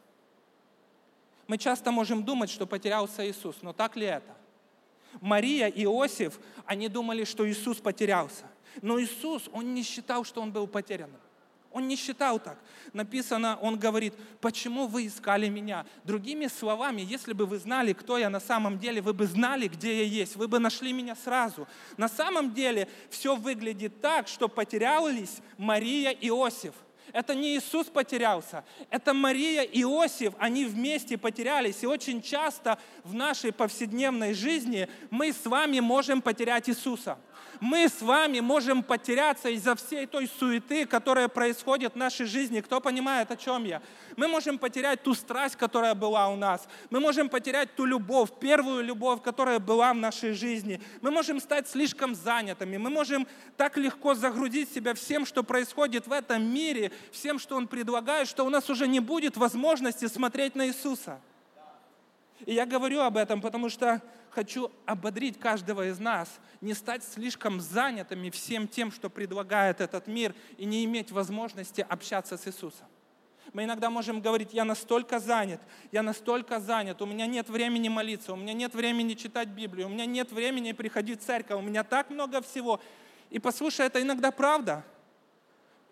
Мы 1.47 1.57
часто 1.57 1.91
можем 1.91 2.23
думать, 2.23 2.51
что 2.51 2.67
потерялся 2.67 3.27
Иисус, 3.27 3.57
но 3.63 3.73
так 3.73 3.97
ли 3.97 4.05
это? 4.05 4.37
Мария 5.23 5.69
и 5.69 5.85
Иосиф, 5.85 6.39
они 6.67 6.91
думали, 6.91 7.25
что 7.25 7.51
Иисус 7.51 7.79
потерялся. 7.79 8.45
Но 8.83 9.01
Иисус, 9.01 9.49
он 9.55 9.73
не 9.73 9.83
считал, 9.83 10.25
что 10.25 10.43
он 10.43 10.53
был 10.53 10.67
потерянным. 10.67 11.19
Он 11.71 11.89
не 11.89 11.97
считал 11.97 12.39
так. 12.39 12.59
Написано, 12.93 13.59
он 13.63 13.79
говорит, 13.79 14.13
почему 14.43 14.87
вы 14.87 15.07
искали 15.07 15.49
меня? 15.49 15.87
Другими 16.05 16.47
словами, 16.47 17.01
если 17.01 17.33
бы 17.33 17.47
вы 17.47 17.59
знали, 17.59 17.95
кто 17.95 18.19
я 18.19 18.29
на 18.29 18.41
самом 18.41 18.79
деле, 18.79 19.01
вы 19.01 19.15
бы 19.15 19.27
знали, 19.27 19.67
где 19.67 20.01
я 20.01 20.05
есть, 20.05 20.37
вы 20.37 20.47
бы 20.47 20.59
нашли 20.59 20.93
меня 20.93 21.17
сразу. 21.17 21.67
На 21.97 22.11
самом 22.11 22.53
деле 22.53 22.87
все 23.09 23.35
выглядит 23.35 24.03
так, 24.03 24.29
что 24.29 24.47
потерялись 24.47 25.39
Мария 25.57 26.11
и 26.11 26.29
Иосиф. 26.29 26.75
Это 27.13 27.35
не 27.35 27.57
Иисус 27.57 27.89
потерялся, 27.89 28.65
это 28.89 29.13
Мария 29.13 29.63
и 29.63 29.83
Иосиф, 29.83 30.33
они 30.39 30.65
вместе 30.65 31.19
потерялись. 31.19 31.83
И 31.83 31.87
очень 31.87 32.23
часто 32.23 32.79
в 33.05 33.15
нашей 33.15 33.53
повседневной 33.53 34.33
жизни 34.33 34.89
мы 35.11 35.33
с 35.33 35.45
вами 35.45 35.81
можем 35.81 36.23
потерять 36.23 36.69
Иисуса 36.69 37.19
мы 37.63 37.89
с 37.89 38.03
вами 38.03 38.41
можем 38.41 38.83
потеряться 38.83 39.49
из-за 39.49 39.77
всей 39.77 40.07
той 40.07 40.27
суеты, 40.27 40.85
которая 40.85 41.29
происходит 41.29 41.93
в 41.93 41.97
нашей 41.97 42.27
жизни. 42.27 42.61
Кто 42.61 42.81
понимает, 42.81 43.31
о 43.31 43.37
чем 43.37 43.63
я? 43.63 43.81
Мы 44.17 44.27
можем 44.27 44.59
потерять 44.59 45.05
ту 45.05 45.15
страсть, 45.15 45.55
которая 45.55 45.95
была 45.95 46.29
у 46.29 46.35
нас. 46.35 46.67
Мы 46.91 46.99
можем 46.99 47.29
потерять 47.29 47.73
ту 47.77 47.85
любовь, 47.85 48.31
первую 48.41 48.83
любовь, 48.83 49.23
которая 49.23 49.61
была 49.61 49.93
в 49.93 49.97
нашей 49.97 50.33
жизни. 50.33 50.83
Мы 51.03 51.13
можем 51.13 51.39
стать 51.39 51.69
слишком 51.69 52.17
занятыми. 52.17 52.79
Мы 52.79 52.91
можем 52.91 53.29
так 53.57 53.77
легко 53.77 54.17
загрузить 54.17 54.75
себя 54.75 54.93
всем, 54.95 55.25
что 55.25 55.45
происходит 55.45 56.09
в 56.09 56.13
этом 56.13 56.43
мире, 56.43 56.91
всем, 57.13 57.39
что 57.39 57.55
Он 57.55 57.69
предлагает, 57.69 58.27
что 58.27 58.45
у 58.45 58.51
нас 58.51 58.69
уже 58.71 58.89
не 58.89 58.99
будет 58.99 59.37
возможности 59.37 60.09
смотреть 60.09 60.57
на 60.57 60.67
Иисуса. 60.67 61.21
И 62.45 62.55
я 62.55 62.67
говорю 62.67 63.03
об 63.03 63.17
этом, 63.17 63.41
потому 63.41 63.69
что 63.69 64.03
хочу 64.33 64.71
ободрить 64.87 65.39
каждого 65.39 65.89
из 65.89 65.99
нас, 65.99 66.41
не 66.61 66.75
стать 66.75 67.05
слишком 67.05 67.61
занятыми 67.61 68.31
всем 68.31 68.67
тем, 68.67 68.91
что 68.91 69.11
предлагает 69.11 69.81
этот 69.81 70.07
мир, 70.07 70.35
и 70.57 70.65
не 70.65 70.85
иметь 70.85 71.11
возможности 71.11 71.85
общаться 71.87 72.37
с 72.37 72.47
Иисусом. 72.47 72.87
Мы 73.53 73.65
иногда 73.65 73.91
можем 73.91 74.23
говорить, 74.23 74.55
я 74.55 74.65
настолько 74.65 75.21
занят, 75.21 75.61
я 75.91 76.03
настолько 76.03 76.59
занят, 76.61 77.03
у 77.03 77.07
меня 77.07 77.27
нет 77.27 77.51
времени 77.51 77.89
молиться, 77.89 78.33
у 78.33 78.37
меня 78.37 78.55
нет 78.55 78.75
времени 78.75 79.13
читать 79.13 79.49
Библию, 79.49 79.89
у 79.89 79.91
меня 79.91 80.07
нет 80.07 80.33
времени 80.33 80.73
приходить 80.73 81.21
в 81.21 81.27
церковь, 81.27 81.59
у 81.59 81.63
меня 81.63 81.85
так 81.85 82.09
много 82.09 82.41
всего. 82.41 82.81
И 83.29 83.39
послушай, 83.39 83.87
это 83.87 84.01
иногда 84.01 84.31
правда. 84.31 84.85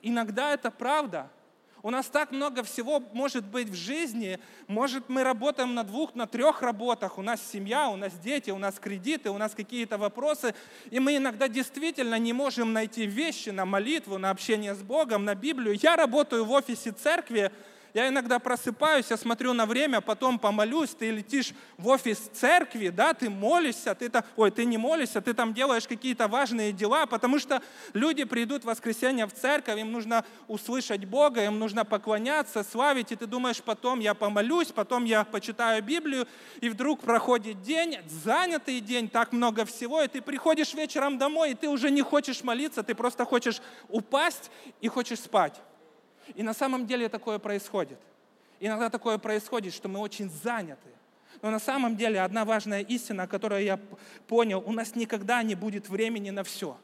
Иногда 0.01 0.55
это 0.55 0.71
правда. 0.71 1.31
У 1.83 1.91
нас 1.91 2.07
так 2.07 2.31
много 2.31 2.63
всего 2.63 3.03
может 3.13 3.45
быть 3.47 3.69
в 3.71 3.75
жизни. 3.75 4.39
Может, 4.69 5.09
мы 5.09 5.25
работаем 5.25 5.75
на 5.75 5.83
двух, 5.83 6.15
на 6.15 6.27
трех 6.27 6.61
работах. 6.61 7.17
У 7.17 7.23
нас 7.23 7.41
семья, 7.53 7.89
у 7.89 7.97
нас 7.97 8.13
дети, 8.19 8.51
у 8.51 8.59
нас 8.59 8.79
кредиты, 8.79 9.31
у 9.31 9.39
нас 9.39 9.53
какие-то 9.55 9.97
вопросы. 9.97 10.55
И 10.91 11.01
мы 11.01 11.17
иногда 11.17 11.49
действительно 11.49 12.19
не 12.19 12.35
можем 12.35 12.75
найти 12.75 13.07
вещи 13.07 13.49
на 13.49 13.65
молитву, 13.65 14.19
на 14.19 14.31
общение 14.31 14.75
с 14.75 14.83
Богом, 14.83 15.25
на 15.25 15.35
Библию. 15.35 15.79
Я 15.81 15.97
работаю 15.97 16.45
в 16.45 16.53
офисе 16.53 16.93
церкви, 16.93 17.51
я 17.95 18.09
иногда 18.09 18.39
просыпаюсь, 18.39 19.07
я 19.11 19.17
смотрю 19.17 19.53
на 19.53 19.67
время, 19.67 20.01
потом 20.01 20.39
помолюсь, 20.39 20.91
ты 20.91 21.11
летишь 21.11 21.53
в 21.79 21.89
офис 21.89 22.19
церкви, 22.33 22.89
да, 22.89 23.15
ты 23.15 23.31
молишься, 23.31 23.95
ты 23.95 24.09
там, 24.09 24.25
ой, 24.37 24.51
ты 24.51 24.65
не 24.65 24.79
молишься, 24.79 25.21
ты 25.21 25.35
там 25.35 25.55
делаешь 25.55 25.87
какие-то 25.87 26.29
важные 26.29 26.73
дела, 26.73 27.07
потому 27.07 27.39
что 27.39 27.63
люди 27.93 28.25
придут 28.25 28.63
в 28.63 28.67
воскресенье 28.67 29.27
в 29.27 29.33
церковь, 29.33 29.79
им 29.79 29.93
нужно 29.93 30.25
услышать 30.49 31.05
Бога, 31.05 31.45
им 31.45 31.59
нужно 31.59 31.85
поклоняться, 31.85 32.63
славить, 32.63 33.13
и 33.13 33.17
ты 33.17 33.27
думаешь, 33.27 33.63
потом 33.63 34.01
я 34.01 34.15
помолюсь, 34.15 34.69
потом 34.69 35.05
я 35.05 35.25
почитаю 35.25 35.83
Библию, 35.83 36.27
и 36.61 36.69
вдруг 36.69 37.01
проходит 37.01 37.63
день, 37.63 37.99
занятый 38.09 38.81
день, 38.81 39.09
так 39.09 39.33
много 39.33 39.65
всего, 39.65 40.03
и 40.03 40.09
ты 40.09 40.21
приходишь 40.23 40.75
вечером 40.75 41.19
домой, 41.19 41.53
и 41.53 41.55
ты 41.55 41.69
уже 41.69 41.91
не 41.91 42.03
хочешь 42.03 42.43
молиться, 42.43 42.83
ты 42.83 42.95
просто 42.95 43.25
хочешь 43.25 43.61
упасть 43.89 44.51
и 44.81 44.89
хочешь 44.89 45.21
спать. 45.21 45.61
И 46.35 46.43
на 46.43 46.55
самом 46.55 46.87
деле 46.87 47.09
такое 47.09 47.39
происходит. 47.39 47.99
Иногда 48.61 48.91
такое 48.91 49.19
происходит, 49.19 49.75
что 49.75 49.89
мы 49.89 50.01
очень 50.01 50.31
заняты. 50.31 50.89
Но 51.43 51.51
на 51.51 51.59
самом 51.59 51.97
деле 51.97 52.21
одна 52.21 52.45
важная 52.45 52.83
истина, 52.83 53.27
которую 53.27 53.65
я 53.65 53.79
понял, 54.29 54.63
у 54.67 54.73
нас 54.73 54.95
никогда 54.95 55.43
не 55.43 55.55
будет 55.55 55.89
времени 55.89 56.31
на 56.31 56.45
все. 56.45 56.77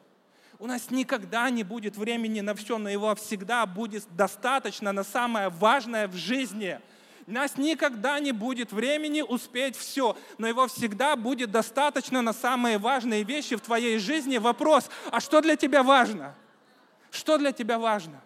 У 0.58 0.66
нас 0.66 0.90
никогда 0.90 1.50
не 1.50 1.64
будет 1.64 1.98
времени 1.98 2.40
на 2.40 2.54
все, 2.54 2.78
но 2.78 2.88
его 2.88 3.14
всегда 3.14 3.66
будет 3.66 4.04
достаточно 4.16 4.92
на 4.92 5.04
самое 5.04 5.50
важное 5.50 6.08
в 6.08 6.14
жизни. 6.14 6.80
У 7.26 7.32
нас 7.32 7.58
никогда 7.58 8.18
не 8.20 8.32
будет 8.32 8.72
времени 8.72 9.20
успеть 9.20 9.76
все, 9.76 10.16
но 10.38 10.46
его 10.46 10.66
всегда 10.68 11.16
будет 11.16 11.50
достаточно 11.50 12.22
на 12.22 12.32
самые 12.32 12.78
важные 12.78 13.24
вещи 13.24 13.56
в 13.56 13.60
твоей 13.60 13.98
жизни. 13.98 14.38
Вопрос, 14.38 14.88
а 15.10 15.20
что 15.20 15.42
для 15.42 15.56
тебя 15.56 15.82
важно? 15.82 16.34
Что 17.10 17.36
для 17.36 17.52
тебя 17.52 17.78
важно? 17.78 18.22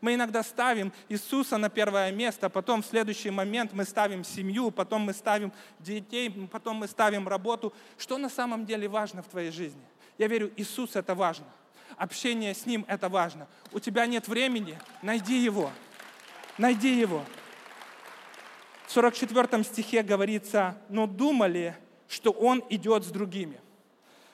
Мы 0.00 0.14
иногда 0.14 0.42
ставим 0.42 0.92
Иисуса 1.08 1.58
на 1.58 1.68
первое 1.68 2.12
место, 2.12 2.48
потом 2.48 2.82
в 2.82 2.86
следующий 2.86 3.30
момент 3.30 3.72
мы 3.72 3.84
ставим 3.84 4.24
семью, 4.24 4.70
потом 4.70 5.02
мы 5.02 5.12
ставим 5.12 5.52
детей, 5.80 6.30
потом 6.50 6.76
мы 6.76 6.88
ставим 6.88 7.26
работу. 7.26 7.72
Что 7.96 8.18
на 8.18 8.28
самом 8.28 8.64
деле 8.64 8.88
важно 8.88 9.22
в 9.22 9.28
твоей 9.28 9.50
жизни? 9.50 9.82
Я 10.16 10.28
верю, 10.28 10.52
Иисус 10.56 10.94
это 10.96 11.14
важно. 11.14 11.46
Общение 11.96 12.54
с 12.54 12.66
Ним 12.66 12.84
это 12.86 13.08
важно. 13.08 13.48
У 13.72 13.80
тебя 13.80 14.06
нет 14.06 14.28
времени, 14.28 14.78
найди 15.02 15.38
Его. 15.42 15.70
Найди 16.58 16.98
Его. 16.98 17.24
В 18.86 18.92
44 18.92 19.64
стихе 19.64 20.02
говорится, 20.02 20.76
но 20.88 21.06
думали, 21.06 21.76
что 22.08 22.30
Он 22.30 22.62
идет 22.68 23.04
с 23.04 23.08
другими. 23.08 23.60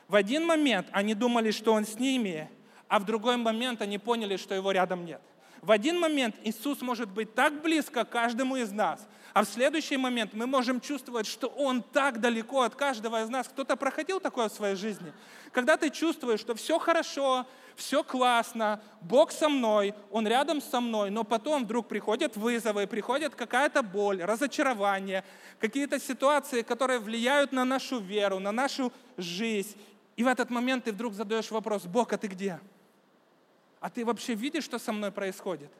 В 0.09 0.15
один 0.15 0.47
момент 0.47 0.87
они 0.93 1.15
думали, 1.15 1.51
что 1.51 1.73
Он 1.73 1.87
с 1.87 1.99
ними, 1.99 2.51
а 2.89 2.99
в 2.99 3.05
другой 3.05 3.37
момент 3.37 3.83
они 3.83 3.99
поняли, 3.99 4.37
что 4.37 4.55
Его 4.55 4.71
рядом 4.71 5.05
нет. 5.05 5.21
В 5.65 5.71
один 5.71 5.99
момент 5.99 6.37
Иисус 6.45 6.83
может 6.83 7.09
быть 7.09 7.35
так 7.35 7.63
близко 7.63 8.05
каждому 8.05 8.57
из 8.57 8.71
нас, 8.71 9.01
а 9.33 9.45
в 9.45 9.49
следующий 9.49 9.97
момент 9.97 10.35
мы 10.35 10.47
можем 10.47 10.79
чувствовать, 10.79 11.27
что 11.27 11.47
Он 11.47 11.83
так 11.83 12.21
далеко 12.21 12.61
от 12.61 12.75
каждого 12.75 13.23
из 13.23 13.31
нас. 13.31 13.49
Кто-то 13.49 13.75
проходил 13.75 14.21
такое 14.21 14.51
в 14.51 14.53
своей 14.53 14.77
жизни? 14.77 15.15
Когда 15.53 15.79
ты 15.79 15.89
чувствуешь, 15.89 16.41
что 16.41 16.55
все 16.55 16.79
хорошо, 16.79 17.47
все 17.77 18.05
классно, 18.05 18.83
Бог 19.01 19.33
со 19.33 19.49
мной, 19.49 19.95
Он 20.11 20.29
рядом 20.29 20.61
со 20.61 20.83
мной, 20.83 21.09
но 21.09 21.25
потом 21.25 21.65
вдруг 21.65 21.89
приходят 21.89 22.37
вызовы, 22.37 22.87
приходит 22.87 23.35
какая-то 23.35 23.83
боль, 23.83 24.23
разочарование, 24.23 25.25
какие-то 25.61 25.99
ситуации, 25.99 26.61
которые 26.61 26.99
влияют 26.99 27.53
на 27.53 27.65
нашу 27.65 28.01
веру, 28.01 28.39
на 28.39 28.53
нашу 28.53 28.93
жизнь. 29.17 29.79
И 30.17 30.25
в 30.25 30.27
этот 30.27 30.51
момент 30.51 30.85
ты 30.85 30.93
вдруг 30.93 31.15
задаешь 31.15 31.51
вопрос, 31.51 31.87
Бог, 31.87 32.13
а 32.13 32.19
ты 32.19 32.27
где? 32.27 32.61
А 33.85 33.91
ты 33.91 34.03
вообще 34.03 34.33
видишь, 34.33 34.65
что 34.65 34.79
со 34.79 34.95
мной 34.95 35.13
происходит? 35.13 35.71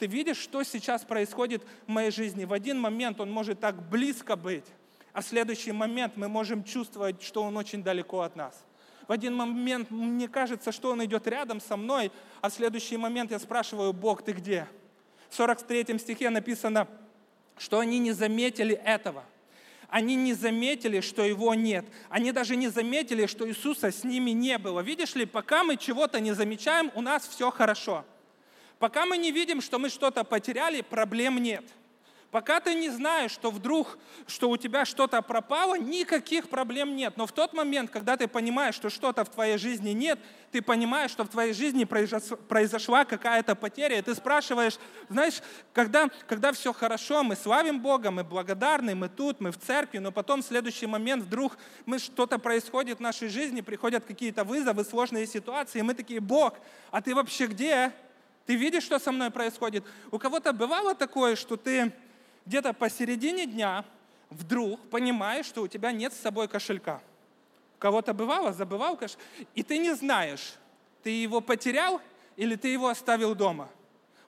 Ты 0.00 0.06
видишь, 0.06 0.36
что 0.36 0.64
сейчас 0.64 1.04
происходит 1.04 1.62
в 1.86 1.88
моей 1.92 2.10
жизни? 2.10 2.44
В 2.44 2.52
один 2.52 2.80
момент 2.80 3.20
он 3.20 3.30
может 3.30 3.60
так 3.60 3.88
близко 3.88 4.34
быть, 4.34 4.64
а 5.12 5.20
в 5.20 5.26
следующий 5.26 5.70
момент 5.70 6.16
мы 6.16 6.26
можем 6.26 6.64
чувствовать, 6.64 7.22
что 7.22 7.44
он 7.44 7.56
очень 7.56 7.84
далеко 7.84 8.22
от 8.22 8.34
нас. 8.34 8.64
В 9.06 9.12
один 9.12 9.36
момент 9.36 9.92
мне 9.92 10.26
кажется, 10.26 10.72
что 10.72 10.90
он 10.90 11.04
идет 11.04 11.28
рядом 11.28 11.60
со 11.60 11.76
мной, 11.76 12.10
а 12.40 12.50
в 12.50 12.52
следующий 12.52 12.96
момент 12.96 13.30
я 13.30 13.38
спрашиваю, 13.38 13.92
Бог, 13.92 14.22
ты 14.22 14.32
где? 14.32 14.66
В 15.28 15.36
43 15.36 16.00
стихе 16.00 16.30
написано, 16.30 16.88
что 17.56 17.78
они 17.78 18.00
не 18.00 18.10
заметили 18.10 18.74
этого– 18.74 19.22
они 19.88 20.16
не 20.16 20.34
заметили, 20.34 21.00
что 21.00 21.24
его 21.24 21.54
нет. 21.54 21.86
Они 22.08 22.32
даже 22.32 22.56
не 22.56 22.68
заметили, 22.68 23.26
что 23.26 23.48
Иисуса 23.48 23.90
с 23.90 24.04
ними 24.04 24.30
не 24.30 24.58
было. 24.58 24.80
Видишь 24.80 25.14
ли, 25.14 25.26
пока 25.26 25.64
мы 25.64 25.76
чего-то 25.76 26.20
не 26.20 26.32
замечаем, 26.32 26.90
у 26.94 27.00
нас 27.00 27.26
все 27.26 27.50
хорошо. 27.50 28.04
Пока 28.78 29.06
мы 29.06 29.16
не 29.16 29.32
видим, 29.32 29.60
что 29.60 29.78
мы 29.78 29.88
что-то 29.88 30.24
потеряли, 30.24 30.82
проблем 30.82 31.38
нет. 31.38 31.64
Пока 32.30 32.58
ты 32.60 32.74
не 32.74 32.90
знаешь, 32.90 33.30
что 33.30 33.50
вдруг, 33.50 33.98
что 34.26 34.50
у 34.50 34.56
тебя 34.56 34.84
что-то 34.84 35.22
пропало, 35.22 35.78
никаких 35.78 36.48
проблем 36.48 36.96
нет. 36.96 37.16
Но 37.16 37.26
в 37.26 37.32
тот 37.32 37.52
момент, 37.52 37.90
когда 37.90 38.16
ты 38.16 38.26
понимаешь, 38.26 38.74
что 38.74 38.90
что-то 38.90 39.24
в 39.24 39.30
твоей 39.30 39.58
жизни 39.58 39.90
нет, 39.90 40.18
ты 40.50 40.60
понимаешь, 40.60 41.12
что 41.12 41.24
в 41.24 41.28
твоей 41.28 41.52
жизни 41.52 41.84
произошла 41.84 43.04
какая-то 43.04 43.54
потеря, 43.54 43.98
и 43.98 44.02
ты 44.02 44.14
спрашиваешь, 44.14 44.78
знаешь, 45.08 45.40
когда, 45.72 46.08
когда 46.26 46.52
все 46.52 46.72
хорошо, 46.72 47.22
мы 47.22 47.36
славим 47.36 47.80
Бога, 47.80 48.10
мы 48.10 48.24
благодарны, 48.24 48.94
мы 48.94 49.08
тут, 49.08 49.40
мы 49.40 49.52
в 49.52 49.58
церкви, 49.58 49.98
но 49.98 50.10
потом 50.10 50.42
в 50.42 50.46
следующий 50.46 50.86
момент 50.86 51.24
вдруг 51.24 51.56
мы 51.84 51.98
что-то 51.98 52.38
происходит 52.38 52.98
в 52.98 53.02
нашей 53.02 53.28
жизни, 53.28 53.60
приходят 53.60 54.04
какие-то 54.04 54.42
вызовы, 54.42 54.84
сложные 54.84 55.26
ситуации, 55.26 55.78
и 55.78 55.82
мы 55.82 55.94
такие, 55.94 56.20
Бог, 56.20 56.54
а 56.90 57.00
ты 57.00 57.14
вообще 57.14 57.46
где? 57.46 57.92
Ты 58.46 58.54
видишь, 58.56 58.84
что 58.84 58.98
со 58.98 59.10
мной 59.12 59.30
происходит? 59.30 59.84
У 60.10 60.18
кого-то 60.18 60.52
бывало 60.52 60.94
такое, 60.94 61.34
что 61.34 61.56
ты 61.56 61.92
где-то 62.46 62.72
посередине 62.72 63.46
дня 63.46 63.84
вдруг 64.30 64.80
понимаешь, 64.88 65.46
что 65.46 65.62
у 65.62 65.68
тебя 65.68 65.92
нет 65.92 66.12
с 66.12 66.20
собой 66.20 66.48
кошелька. 66.48 67.02
Кого-то 67.78 68.14
бывало, 68.14 68.52
забывал 68.52 68.96
кошелек, 68.96 69.22
и 69.54 69.62
ты 69.62 69.78
не 69.78 69.94
знаешь, 69.94 70.54
ты 71.02 71.10
его 71.10 71.40
потерял 71.40 72.00
или 72.36 72.56
ты 72.56 72.68
его 72.68 72.88
оставил 72.88 73.34
дома. 73.34 73.68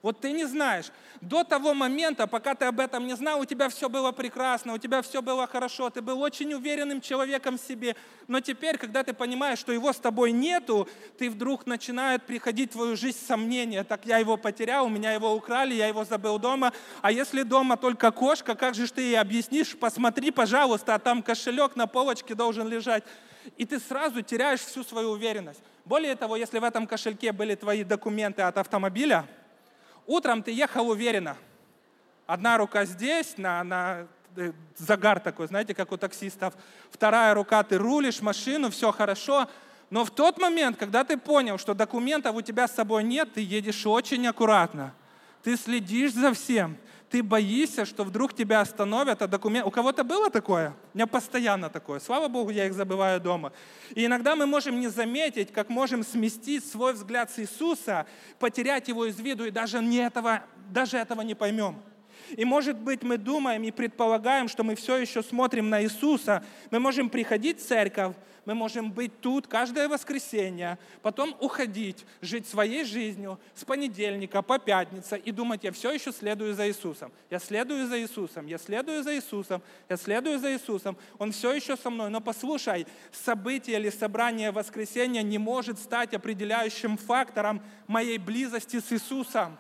Вот 0.01 0.21
ты 0.21 0.33
не 0.33 0.45
знаешь. 0.45 0.93
До 1.21 1.43
того 1.43 1.75
момента, 1.75 2.29
пока 2.29 2.55
ты 2.55 2.67
об 2.67 2.79
этом 2.79 3.07
не 3.07 3.17
знал, 3.17 3.41
у 3.41 3.45
тебя 3.45 3.69
все 3.69 3.89
было 3.89 4.13
прекрасно, 4.13 4.75
у 4.75 4.79
тебя 4.79 5.03
все 5.03 5.21
было 5.21 5.47
хорошо, 5.49 5.91
ты 5.91 6.01
был 6.01 6.21
очень 6.21 6.55
уверенным 6.55 7.01
человеком 7.01 7.59
в 7.59 7.61
себе. 7.61 7.97
Но 8.29 8.41
теперь, 8.41 8.79
когда 8.79 9.03
ты 9.03 9.13
понимаешь, 9.13 9.59
что 9.59 9.73
его 9.73 9.93
с 9.93 9.97
тобой 9.97 10.31
нету, 10.31 10.89
ты 11.19 11.29
вдруг 11.29 11.67
начинает 11.67 12.23
приходить 12.23 12.71
в 12.71 12.73
твою 12.75 12.97
жизнь 12.97 13.19
сомнения. 13.27 13.83
Так 13.83 14.07
я 14.07 14.19
его 14.19 14.37
потерял, 14.37 14.87
у 14.87 14.89
меня 14.89 15.13
его 15.13 15.35
украли, 15.35 15.75
я 15.75 15.89
его 15.89 16.05
забыл 16.05 16.39
дома. 16.39 16.73
А 17.03 17.11
если 17.11 17.43
дома 17.43 17.77
только 17.77 18.13
кошка, 18.13 18.55
как 18.55 18.77
же 18.77 18.87
ты 18.87 19.01
ей 19.01 19.19
объяснишь? 19.19 19.77
Посмотри, 19.77 20.31
пожалуйста, 20.31 20.95
а 20.95 20.99
там 21.01 21.23
кошелек 21.25 21.75
на 21.75 21.89
полочке 21.89 22.37
должен 22.37 22.69
лежать. 22.69 23.03
И 23.57 23.65
ты 23.65 23.81
сразу 23.81 24.23
теряешь 24.23 24.61
всю 24.61 24.85
свою 24.85 25.11
уверенность. 25.11 25.61
Более 25.85 26.15
того, 26.15 26.37
если 26.37 26.59
в 26.59 26.65
этом 26.65 26.87
кошельке 26.87 27.33
были 27.33 27.55
твои 27.55 27.83
документы 27.83 28.43
от 28.43 28.59
автомобиля, 28.59 29.27
Утром 30.09 30.43
ты 30.43 30.51
ехал 30.53 30.89
уверенно. 30.89 31.37
Одна 32.27 32.57
рука 32.57 32.87
здесь, 32.87 33.35
на, 33.37 33.63
на 33.63 34.07
э, 34.37 34.53
загар 34.79 35.21
такой, 35.21 35.49
знаете, 35.49 35.75
как 35.75 35.93
у 35.93 35.99
таксистов. 35.99 36.55
Вторая 36.91 37.35
рука, 37.35 37.63
ты 37.63 37.77
рулишь 37.77 38.23
машину, 38.23 38.71
все 38.71 38.91
хорошо. 38.91 39.49
Но 39.91 40.07
в 40.07 40.11
тот 40.11 40.39
момент, 40.39 40.79
когда 40.79 41.05
ты 41.05 41.19
понял, 41.19 41.59
что 41.59 41.75
документов 41.75 42.35
у 42.35 42.41
тебя 42.41 42.67
с 42.67 42.75
собой 42.75 43.05
нет, 43.05 43.35
ты 43.35 43.43
едешь 43.43 43.87
очень 43.87 44.27
аккуратно. 44.27 44.95
Ты 45.43 45.59
следишь 45.59 46.15
за 46.15 46.33
всем 46.33 46.79
ты 47.11 47.23
боишься, 47.23 47.85
что 47.85 48.05
вдруг 48.05 48.35
тебя 48.35 48.61
остановят, 48.61 49.23
а 49.23 49.27
документ... 49.27 49.67
У 49.67 49.71
кого-то 49.71 50.05
было 50.05 50.31
такое? 50.31 50.75
У 50.93 50.99
меня 50.99 51.07
постоянно 51.07 51.71
такое. 51.71 52.01
Слава 52.01 52.29
Богу, 52.29 52.51
я 52.51 52.67
их 52.67 52.75
забываю 52.75 53.21
дома. 53.21 53.53
И 53.95 54.05
иногда 54.05 54.37
мы 54.37 54.47
можем 54.47 54.79
не 54.79 54.89
заметить, 54.89 55.53
как 55.53 55.71
можем 55.71 56.05
сместить 56.05 56.67
свой 56.67 56.93
взгляд 56.93 57.31
с 57.31 57.39
Иисуса, 57.39 58.07
потерять 58.39 58.89
его 58.89 59.07
из 59.07 59.19
виду, 59.19 59.45
и 59.45 59.51
даже, 59.51 59.81
не 59.81 59.99
этого, 59.99 60.43
даже 60.71 60.99
этого 60.99 61.23
не 61.23 61.35
поймем. 61.35 61.83
И 62.37 62.45
может 62.45 62.79
быть 62.79 63.03
мы 63.03 63.19
думаем 63.19 63.63
и 63.63 63.71
предполагаем, 63.71 64.49
что 64.49 64.65
мы 64.65 64.75
все 64.75 64.97
еще 64.97 65.23
смотрим 65.23 65.71
на 65.71 65.83
Иисуса. 65.83 66.45
Мы 66.71 66.81
можем 66.81 67.11
приходить 67.11 67.61
в 67.61 67.67
церковь, 67.67 68.15
мы 68.49 68.55
можем 68.55 68.93
быть 68.93 69.21
тут 69.21 69.47
каждое 69.47 69.89
воскресенье, 69.89 70.79
потом 71.03 71.37
уходить, 71.39 72.07
жить 72.23 72.49
своей 72.49 72.83
жизнью 72.83 73.39
с 73.55 73.63
понедельника 73.63 74.41
по 74.41 74.59
пятницу 74.59 75.17
и 75.17 75.33
думать, 75.33 75.65
я 75.65 75.71
все 75.71 75.91
еще 75.91 76.13
следую 76.13 76.55
за 76.55 76.67
Иисусом. 76.67 77.13
Я 77.29 77.41
следую 77.41 77.87
за 77.87 78.01
Иисусом, 78.01 78.47
я 78.47 78.57
следую 78.57 79.03
за 79.03 79.15
Иисусом, 79.15 79.63
я 79.91 79.99
следую 79.99 80.39
за 80.39 80.55
Иисусом. 80.55 80.97
Он 81.19 81.31
все 81.31 81.53
еще 81.53 81.77
со 81.77 81.91
мной. 81.91 82.09
Но 82.09 82.23
послушай, 82.23 82.87
событие 83.13 83.79
или 83.79 83.91
собрание 83.91 84.51
воскресенья 84.51 85.21
не 85.21 85.37
может 85.37 85.79
стать 85.79 86.15
определяющим 86.15 86.97
фактором 86.97 87.63
моей 87.87 88.17
близости 88.17 88.81
с 88.81 88.91
Иисусом. 88.93 89.59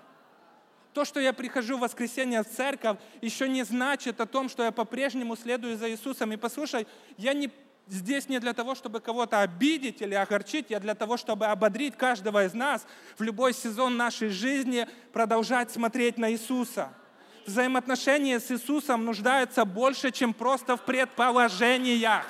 То, 0.98 1.04
что 1.04 1.20
я 1.20 1.32
прихожу 1.32 1.76
в 1.76 1.82
воскресенье 1.82 2.42
в 2.42 2.48
церковь, 2.48 2.96
еще 3.20 3.48
не 3.48 3.62
значит 3.62 4.20
о 4.20 4.26
том, 4.26 4.48
что 4.48 4.64
я 4.64 4.72
по-прежнему 4.72 5.36
следую 5.36 5.78
за 5.78 5.88
Иисусом. 5.88 6.32
И 6.32 6.36
послушай, 6.36 6.88
я 7.16 7.34
не 7.34 7.52
здесь 7.86 8.28
не 8.28 8.40
для 8.40 8.52
того, 8.52 8.74
чтобы 8.74 8.98
кого-то 8.98 9.40
обидеть 9.40 10.02
или 10.02 10.14
огорчить, 10.14 10.70
я 10.70 10.80
для 10.80 10.96
того, 10.96 11.16
чтобы 11.16 11.46
ободрить 11.46 11.96
каждого 11.96 12.44
из 12.44 12.52
нас 12.52 12.84
в 13.16 13.22
любой 13.22 13.54
сезон 13.54 13.96
нашей 13.96 14.30
жизни 14.30 14.88
продолжать 15.12 15.70
смотреть 15.70 16.18
на 16.18 16.32
Иисуса. 16.32 16.92
Взаимоотношения 17.46 18.40
с 18.40 18.50
Иисусом 18.50 19.04
нуждаются 19.04 19.64
больше, 19.64 20.10
чем 20.10 20.34
просто 20.34 20.76
в 20.76 20.84
предположениях. 20.84 22.26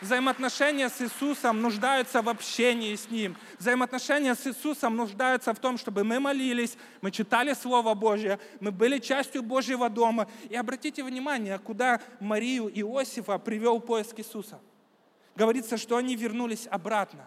Взаимоотношения 0.00 0.88
с 0.88 1.00
Иисусом 1.00 1.60
нуждаются 1.60 2.22
в 2.22 2.28
общении 2.28 2.94
с 2.94 3.10
Ним. 3.10 3.36
Взаимоотношения 3.58 4.34
с 4.34 4.46
Иисусом 4.46 4.96
нуждаются 4.96 5.52
в 5.52 5.58
том, 5.58 5.78
чтобы 5.78 6.04
мы 6.04 6.20
молились, 6.20 6.76
мы 7.00 7.10
читали 7.10 7.52
Слово 7.52 7.94
Божье, 7.94 8.38
мы 8.60 8.72
были 8.72 8.98
частью 8.98 9.42
Божьего 9.42 9.88
дома. 9.90 10.28
И 10.48 10.56
обратите 10.56 11.04
внимание, 11.04 11.58
куда 11.58 12.00
Марию 12.18 12.68
Иосифа 12.68 13.38
привел 13.38 13.80
поиск 13.80 14.18
Иисуса– 14.18 14.58
говорится, 15.40 15.78
что 15.78 15.96
они 15.96 16.16
вернулись 16.16 16.68
обратно. 16.70 17.26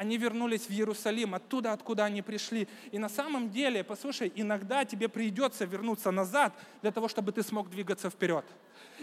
Они 0.00 0.16
вернулись 0.16 0.62
в 0.62 0.70
Иерусалим, 0.70 1.34
оттуда, 1.34 1.74
откуда 1.74 2.06
они 2.06 2.22
пришли. 2.22 2.66
И 2.90 2.98
на 2.98 3.10
самом 3.10 3.50
деле, 3.50 3.84
послушай, 3.84 4.32
иногда 4.34 4.86
тебе 4.86 5.10
придется 5.10 5.66
вернуться 5.66 6.10
назад 6.10 6.54
для 6.80 6.90
того, 6.90 7.06
чтобы 7.06 7.32
ты 7.32 7.42
смог 7.42 7.68
двигаться 7.68 8.08
вперед. 8.08 8.46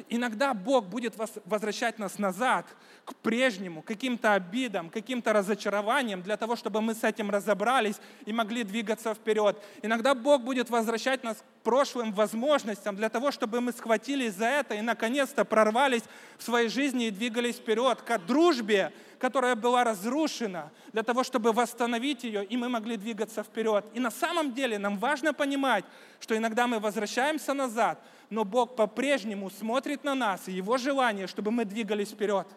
Иногда 0.10 0.55
Бог 0.55 0.88
будет 0.88 1.13
возвращать 1.45 1.99
нас 1.99 2.17
назад, 2.17 2.65
к 3.05 3.13
прежнему, 3.15 3.83
каким-то 3.83 4.33
обидам, 4.33 4.89
каким-то 4.89 5.33
разочарованиям, 5.33 6.23
для 6.23 6.36
того, 6.36 6.55
чтобы 6.55 6.81
мы 6.81 6.95
с 6.95 7.03
этим 7.03 7.29
разобрались 7.29 7.97
и 8.25 8.33
могли 8.33 8.63
двигаться 8.63 9.13
вперед. 9.13 9.63
Иногда 9.83 10.15
Бог 10.15 10.41
будет 10.41 10.71
возвращать 10.71 11.23
нас 11.23 11.38
к 11.57 11.57
прошлым 11.67 12.13
возможностям, 12.13 12.95
для 12.95 13.10
того, 13.10 13.30
чтобы 13.30 13.60
мы 13.60 13.73
схватились 13.73 14.36
за 14.36 14.45
это 14.45 14.75
и 14.75 14.82
наконец-то 14.82 15.43
прорвались 15.43 16.03
в 16.38 16.43
своей 16.43 16.69
жизни 16.69 17.08
и 17.08 17.12
двигались 17.12 17.58
вперед, 17.58 18.01
к 18.03 18.19
дружбе, 18.19 18.93
которая 19.19 19.53
была 19.58 19.84
разрушена, 19.84 20.71
для 20.93 21.03
того, 21.03 21.25
чтобы 21.25 21.51
восстановить 21.51 22.23
ее, 22.23 22.45
и 22.45 22.56
мы 22.56 22.69
могли 22.69 22.95
двигаться 22.95 23.43
вперед. 23.43 23.84
И 23.93 23.99
на 23.99 24.12
самом 24.12 24.53
деле 24.53 24.80
нам 24.80 24.97
важно 24.97 25.34
понимать, 25.34 25.84
что 26.21 26.38
иногда 26.38 26.67
мы 26.67 26.80
возвращаемся 26.80 27.53
назад, 27.53 28.01
но 28.30 28.45
Бог 28.45 28.77
по-прежнему 28.77 29.49
смотрит 29.49 30.06
на 30.06 30.15
нас, 30.15 30.47
и 30.47 30.53
Его 30.53 30.77
желание, 30.77 31.27
чтобы 31.27 31.51
мы 31.51 31.65
двигались 31.65 32.12
вперед. 32.12 32.47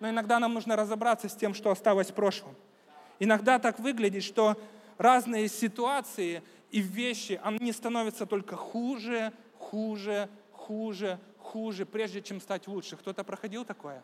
Но 0.00 0.08
иногда 0.08 0.38
нам 0.38 0.54
нужно 0.54 0.76
разобраться 0.76 1.28
с 1.28 1.36
тем, 1.36 1.52
что 1.52 1.70
осталось 1.70 2.08
в 2.08 2.14
прошлом. 2.14 2.54
Иногда 3.18 3.58
так 3.58 3.78
выглядит, 3.78 4.22
что 4.24 4.56
разные 4.96 5.48
ситуации 5.48 6.42
и 6.70 6.80
вещи, 6.80 7.40
они 7.42 7.72
становятся 7.72 8.26
только 8.26 8.56
хуже, 8.56 9.32
хуже, 9.58 10.28
хуже, 10.52 11.18
хуже, 11.38 11.86
прежде 11.86 12.20
чем 12.22 12.40
стать 12.40 12.66
лучше. 12.66 12.96
Кто-то 12.96 13.24
проходил 13.24 13.64
такое? 13.64 14.02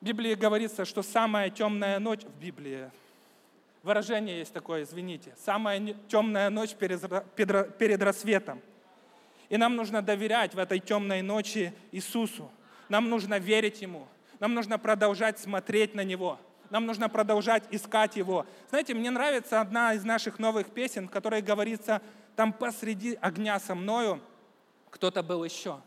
В 0.00 0.04
Библии 0.04 0.34
говорится, 0.34 0.84
что 0.84 1.02
самая 1.02 1.50
темная 1.50 1.98
ночь 1.98 2.22
в 2.22 2.40
Библии, 2.40 2.90
выражение 3.82 4.38
есть 4.38 4.52
такое, 4.52 4.82
извините, 4.82 5.34
самая 5.44 5.94
темная 6.08 6.50
ночь 6.50 6.74
перед 6.74 8.02
рассветом. 8.02 8.60
И 9.48 9.56
нам 9.56 9.76
нужно 9.76 10.02
доверять 10.02 10.54
в 10.54 10.58
этой 10.58 10.78
темной 10.78 11.22
ночи 11.22 11.72
Иисусу. 11.90 12.50
Нам 12.88 13.08
нужно 13.08 13.38
верить 13.38 13.80
Ему. 13.82 14.06
Нам 14.40 14.54
нужно 14.54 14.78
продолжать 14.78 15.38
смотреть 15.38 15.94
на 15.94 16.04
Него. 16.04 16.38
Нам 16.70 16.86
нужно 16.86 17.08
продолжать 17.08 17.64
искать 17.70 18.16
Его. 18.16 18.46
Знаете, 18.70 18.94
мне 18.94 19.10
нравится 19.10 19.60
одна 19.60 19.94
из 19.94 20.04
наших 20.04 20.38
новых 20.38 20.68
песен, 20.70 21.08
в 21.08 21.10
которой 21.10 21.42
говорится, 21.42 22.02
там 22.36 22.52
посреди 22.52 23.18
огня 23.20 23.58
со 23.58 23.74
мною 23.74 24.20
кто-то 24.90 25.22
был 25.22 25.44
еще. 25.44 25.80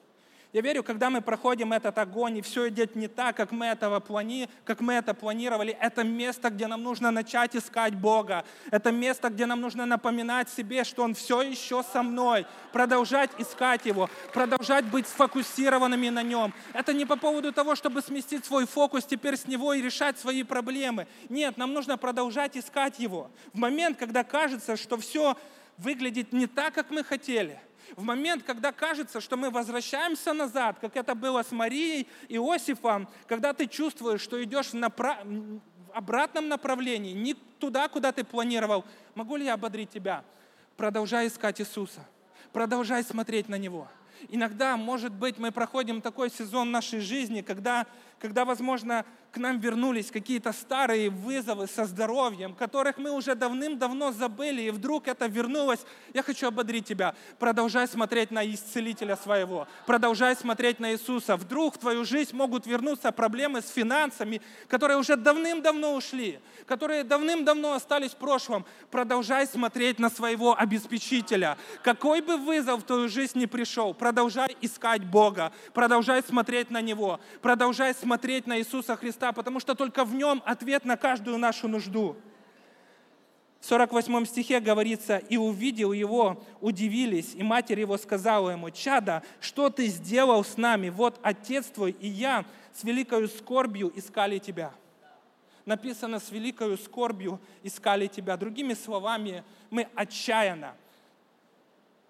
Я 0.54 0.60
верю, 0.60 0.84
когда 0.84 1.10
мы 1.10 1.22
проходим 1.22 1.72
этот 1.72 1.98
огонь, 1.98 2.38
и 2.38 2.42
все 2.42 2.68
идет 2.68 2.98
не 2.98 3.08
так, 3.08 3.38
как 3.38 3.52
мы, 3.52 3.68
этого 3.68 4.02
плани... 4.02 4.50
как 4.66 4.82
мы 4.82 4.96
это 4.96 5.14
планировали, 5.14 5.78
это 5.80 6.04
место, 6.04 6.50
где 6.50 6.68
нам 6.68 6.84
нужно 6.84 7.10
начать 7.10 7.56
искать 7.56 7.96
Бога. 7.96 8.44
Это 8.70 8.92
место, 8.92 9.30
где 9.30 9.46
нам 9.46 9.62
нужно 9.62 9.86
напоминать 9.86 10.50
себе, 10.50 10.84
что 10.84 11.04
Он 11.04 11.14
все 11.14 11.42
еще 11.42 11.84
со 11.84 12.04
мной. 12.04 12.46
Продолжать 12.74 13.32
искать 13.38 13.86
Его, 13.86 14.10
продолжать 14.34 14.84
быть 14.86 15.08
сфокусированными 15.08 16.10
на 16.10 16.22
Нем. 16.22 16.54
Это 16.74 16.92
не 16.92 17.06
по 17.06 17.16
поводу 17.16 17.54
того, 17.54 17.76
чтобы 17.76 18.02
сместить 18.02 18.44
свой 18.44 18.68
фокус 18.68 19.06
теперь 19.06 19.38
с 19.38 19.48
Него 19.48 19.74
и 19.74 19.82
решать 19.82 20.20
свои 20.20 20.44
проблемы. 20.44 21.08
Нет, 21.30 21.56
нам 21.56 21.72
нужно 21.72 21.98
продолжать 21.98 22.58
искать 22.58 23.00
Его. 23.00 23.32
В 23.54 23.58
момент, 23.58 23.98
когда 23.98 24.26
кажется, 24.26 24.76
что 24.76 24.98
все 24.98 25.38
выглядит 25.78 26.34
не 26.34 26.46
так, 26.46 26.74
как 26.74 26.90
мы 26.90 27.06
хотели– 27.06 27.58
в 27.96 28.04
момент, 28.04 28.44
когда 28.44 28.72
кажется, 28.72 29.22
что 29.22 29.38
мы 29.38 29.50
возвращаемся 29.50 30.34
назад, 30.34 30.78
как 30.80 30.96
это 30.96 31.16
было 31.16 31.44
с 31.44 31.52
Марией 31.52 32.08
и 32.28 32.36
Иосифом, 32.36 33.08
когда 33.28 33.54
ты 33.54 33.68
чувствуешь, 33.68 34.22
что 34.22 34.44
идешь 34.44 34.74
на 34.74 34.90
в 34.90 35.98
обратном 35.98 36.48
направлении, 36.48 37.12
не 37.12 37.34
туда, 37.34 37.88
куда 37.90 38.12
ты 38.12 38.24
планировал, 38.24 38.86
могу 39.14 39.36
ли 39.36 39.46
я 39.46 39.56
ободрить 39.56 39.90
тебя? 39.90 40.24
Продолжай 40.78 41.28
искать 41.28 41.60
Иисуса. 41.60 42.06
Продолжай 42.54 43.04
смотреть 43.04 43.50
на 43.50 43.56
Него. 43.56 43.88
Иногда, 44.30 44.78
может 44.78 45.14
быть, 45.14 45.38
мы 45.38 45.52
проходим 45.52 46.02
такой 46.02 46.30
сезон 46.30 46.72
нашей 46.72 47.00
жизни, 47.00 47.42
когда, 47.42 47.88
когда 48.22 48.46
возможно, 48.46 49.04
к 49.32 49.38
нам 49.38 49.60
вернулись 49.60 50.12
какие-то 50.12 50.52
старые 50.52 51.10
вызовы 51.10 51.66
со 51.66 51.86
здоровьем, 51.86 52.54
которых 52.54 52.98
мы 52.98 53.12
уже 53.12 53.34
давным-давно 53.34 54.12
забыли, 54.12 54.64
и 54.64 54.70
вдруг 54.70 55.08
это 55.08 55.26
вернулось. 55.26 55.80
Я 56.14 56.22
хочу 56.22 56.48
ободрить 56.48 56.86
тебя. 56.86 57.16
Продолжай 57.40 57.88
смотреть 57.88 58.30
на 58.30 58.46
исцелителя 58.46 59.16
своего. 59.16 59.68
Продолжай 59.88 60.36
смотреть 60.36 60.80
на 60.80 60.92
Иисуса. 60.92 61.36
Вдруг 61.36 61.76
в 61.76 61.78
твою 61.80 62.06
жизнь 62.06 62.36
могут 62.36 62.68
вернуться 62.68 63.12
проблемы 63.12 63.62
с 63.62 63.70
финансами, 63.70 64.42
которые 64.68 64.98
уже 64.98 65.16
давным-давно 65.16 65.96
ушли, 65.96 66.40
которые 66.68 67.04
давным-давно 67.04 67.74
остались 67.74 68.12
в 68.12 68.18
прошлом. 68.18 68.66
Продолжай 68.92 69.48
смотреть 69.48 69.98
на 69.98 70.10
своего 70.10 70.60
обеспечителя. 70.60 71.58
Какой 71.84 72.22
бы 72.22 72.38
вызов 72.38 72.82
в 72.82 72.84
твою 72.84 73.08
жизнь 73.08 73.40
не 73.40 73.48
пришел, 73.48 73.94
продолжай 73.94 74.56
искать 74.62 75.06
Бога. 75.06 75.54
Продолжай 75.74 76.22
смотреть 76.22 76.70
на 76.70 76.82
Него. 76.82 77.20
Продолжай 77.42 77.94
смотреть 77.96 78.11
на 78.46 78.60
Иисуса 78.60 78.96
Христа, 78.96 79.32
потому 79.32 79.60
что 79.60 79.76
только 79.76 80.04
в 80.04 80.14
нем 80.14 80.42
ответ 80.46 80.86
на 80.86 80.98
каждую 80.98 81.38
нашу 81.38 81.68
нужду. 81.68 82.18
В 83.60 83.66
48 83.66 84.26
стихе 84.26 84.60
говорится, 84.60 85.18
«И 85.18 85.38
увидел 85.38 85.92
его, 85.92 86.44
удивились, 86.62 87.36
и 87.36 87.44
матерь 87.44 87.80
его 87.80 87.98
сказала 87.98 88.50
ему, 88.50 88.72
«Чада, 88.72 89.24
что 89.40 89.70
ты 89.70 89.88
сделал 89.88 90.44
с 90.44 90.58
нами? 90.58 90.90
Вот 90.90 91.20
отец 91.22 91.68
твой 91.68 91.92
и 91.92 92.08
я 92.08 92.44
с 92.74 92.84
великою 92.84 93.28
скорбью 93.28 93.92
искали 93.96 94.40
тебя». 94.40 94.74
Написано, 95.66 96.20
с 96.20 96.32
великою 96.32 96.78
скорбью 96.78 97.40
искали 97.62 98.08
тебя. 98.08 98.36
Другими 98.36 98.74
словами, 98.74 99.44
мы 99.70 99.88
отчаянно, 99.94 100.74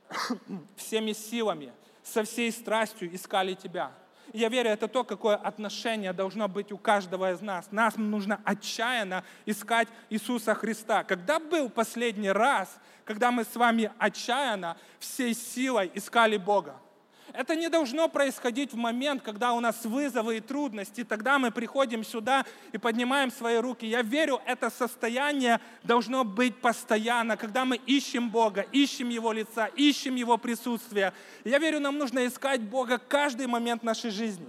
всеми 0.77 1.11
силами, 1.11 1.73
со 2.01 2.23
всей 2.23 2.51
страстью 2.51 3.13
искали 3.13 3.53
тебя– 3.53 3.91
я 4.33 4.49
верю, 4.49 4.69
это 4.69 4.87
то, 4.87 5.03
какое 5.03 5.35
отношение 5.35 6.13
должно 6.13 6.47
быть 6.47 6.71
у 6.71 6.77
каждого 6.77 7.31
из 7.31 7.41
нас. 7.41 7.71
Нас 7.71 7.95
нужно 7.97 8.39
отчаянно 8.43 9.23
искать 9.45 9.87
Иисуса 10.09 10.55
Христа. 10.55 11.03
Когда 11.03 11.39
был 11.39 11.69
последний 11.69 12.31
раз, 12.31 12.77
когда 13.05 13.31
мы 13.31 13.43
с 13.43 13.55
вами 13.55 13.91
отчаянно 13.97 14.77
всей 14.99 15.33
силой 15.33 15.91
искали 15.93 16.37
Бога? 16.37 16.75
Это 17.33 17.55
не 17.55 17.69
должно 17.69 18.09
происходить 18.09 18.73
в 18.73 18.75
момент, 18.75 19.21
когда 19.21 19.53
у 19.53 19.59
нас 19.59 19.85
вызовы 19.85 20.37
и 20.37 20.41
трудности. 20.41 21.03
Тогда 21.03 21.39
мы 21.39 21.51
приходим 21.51 22.03
сюда 22.03 22.45
и 22.71 22.77
поднимаем 22.77 23.31
свои 23.31 23.57
руки. 23.57 23.85
Я 23.85 24.01
верю, 24.01 24.41
это 24.45 24.69
состояние 24.69 25.61
должно 25.83 26.23
быть 26.23 26.55
постоянно, 26.57 27.37
когда 27.37 27.63
мы 27.63 27.77
ищем 27.77 28.29
Бога, 28.29 28.65
ищем 28.71 29.09
Его 29.09 29.31
лица, 29.31 29.67
ищем 29.67 30.15
Его 30.15 30.37
присутствия. 30.37 31.13
Я 31.43 31.59
верю, 31.59 31.79
нам 31.79 31.97
нужно 31.97 32.25
искать 32.27 32.61
Бога 32.61 32.97
каждый 32.97 33.47
момент 33.47 33.83
нашей 33.83 34.11
жизни. 34.11 34.47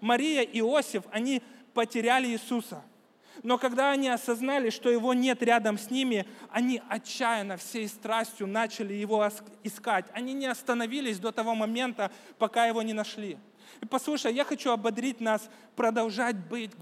Мария 0.00 0.42
и 0.42 0.60
Иосиф, 0.60 1.02
они 1.10 1.42
потеряли 1.74 2.28
Иисуса– 2.28 2.82
но 3.42 3.58
когда 3.58 3.90
они 3.90 4.08
осознали, 4.08 4.70
что 4.70 4.90
его 4.90 5.12
нет 5.12 5.42
рядом 5.42 5.78
с 5.78 5.90
ними, 5.90 6.26
они 6.50 6.80
отчаянно, 6.88 7.56
всей 7.56 7.88
страстью 7.88 8.46
начали 8.46 8.94
его 8.94 9.28
искать. 9.62 10.06
Они 10.12 10.32
не 10.32 10.46
остановились 10.46 11.18
до 11.18 11.32
того 11.32 11.54
момента, 11.54 12.10
пока 12.38 12.66
его 12.66 12.82
не 12.82 12.92
нашли. 12.92 13.38
И 13.80 13.86
послушай, 13.86 14.32
я 14.32 14.44
хочу 14.44 14.70
ободрить 14.70 15.20
нас 15.20 15.48
продолжать 15.76 16.36
быть 16.36 16.72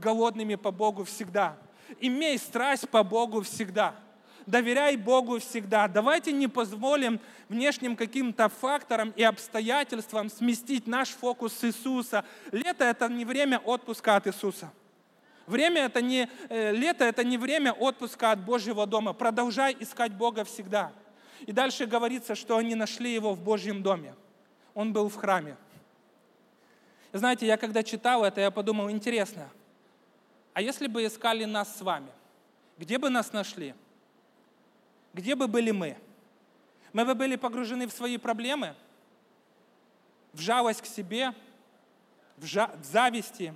голодными 0.00 0.56
по 0.56 0.70
Богу 0.70 1.04
всегда. 1.04 1.56
Имей 2.00 2.38
страсть 2.38 2.88
по 2.88 3.02
Богу 3.02 3.42
всегда. 3.42 3.94
Доверяй 4.46 4.96
Богу 4.96 5.38
всегда. 5.38 5.86
Давайте 5.86 6.32
не 6.32 6.48
позволим 6.48 7.20
внешним 7.48 7.94
каким-то 7.94 8.48
факторам 8.48 9.12
и 9.14 9.22
обстоятельствам 9.22 10.28
сместить 10.28 10.86
наш 10.86 11.10
фокус 11.10 11.52
с 11.52 11.64
Иисуса. 11.64 12.24
Лето– 12.50 12.84
это 12.86 13.08
не 13.08 13.24
время 13.24 13.58
отпуска 13.58 14.16
от 14.16 14.26
Иисуса. 14.26 14.72
Время 15.50 15.86
это 15.86 16.00
не, 16.00 16.30
э, 16.48 16.70
лето 16.70 17.04
это 17.04 17.24
не 17.24 17.36
время 17.36 17.72
отпуска 17.72 18.30
от 18.30 18.44
Божьего 18.44 18.86
дома. 18.86 19.12
Продолжай 19.12 19.76
искать 19.80 20.12
Бога 20.12 20.44
всегда. 20.44 20.92
И 21.40 21.50
дальше 21.50 21.86
говорится, 21.86 22.36
что 22.36 22.56
они 22.56 22.76
нашли 22.76 23.12
его 23.12 23.34
в 23.34 23.42
Божьем 23.42 23.82
доме. 23.82 24.14
Он 24.74 24.92
был 24.92 25.08
в 25.08 25.16
храме. 25.16 25.56
Знаете, 27.12 27.46
я 27.46 27.56
когда 27.56 27.82
читал 27.82 28.24
это, 28.24 28.40
я 28.40 28.52
подумал, 28.52 28.90
интересно, 28.92 29.48
а 30.52 30.62
если 30.62 30.86
бы 30.86 31.04
искали 31.04 31.44
нас 31.46 31.76
с 31.76 31.80
вами, 31.82 32.12
где 32.78 32.98
бы 32.98 33.10
нас 33.10 33.32
нашли? 33.32 33.74
Где 35.12 35.34
бы 35.34 35.48
были 35.48 35.72
мы? 35.72 35.96
Мы 36.92 37.04
бы 37.04 37.16
были 37.16 37.34
погружены 37.34 37.88
в 37.88 37.92
свои 37.92 38.18
проблемы, 38.18 38.76
в 40.32 40.40
жалость 40.40 40.82
к 40.82 40.86
себе, 40.86 41.34
в, 42.36 42.44
жа- 42.44 42.70
в 42.80 42.84
зависти, 42.84 43.52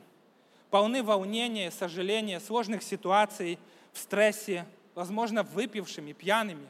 полны 0.74 1.04
волнения, 1.04 1.70
сожаления, 1.70 2.40
сложных 2.40 2.82
ситуаций, 2.82 3.60
в 3.92 3.98
стрессе, 4.00 4.66
возможно, 4.96 5.44
выпившими, 5.44 6.10
пьяными, 6.10 6.66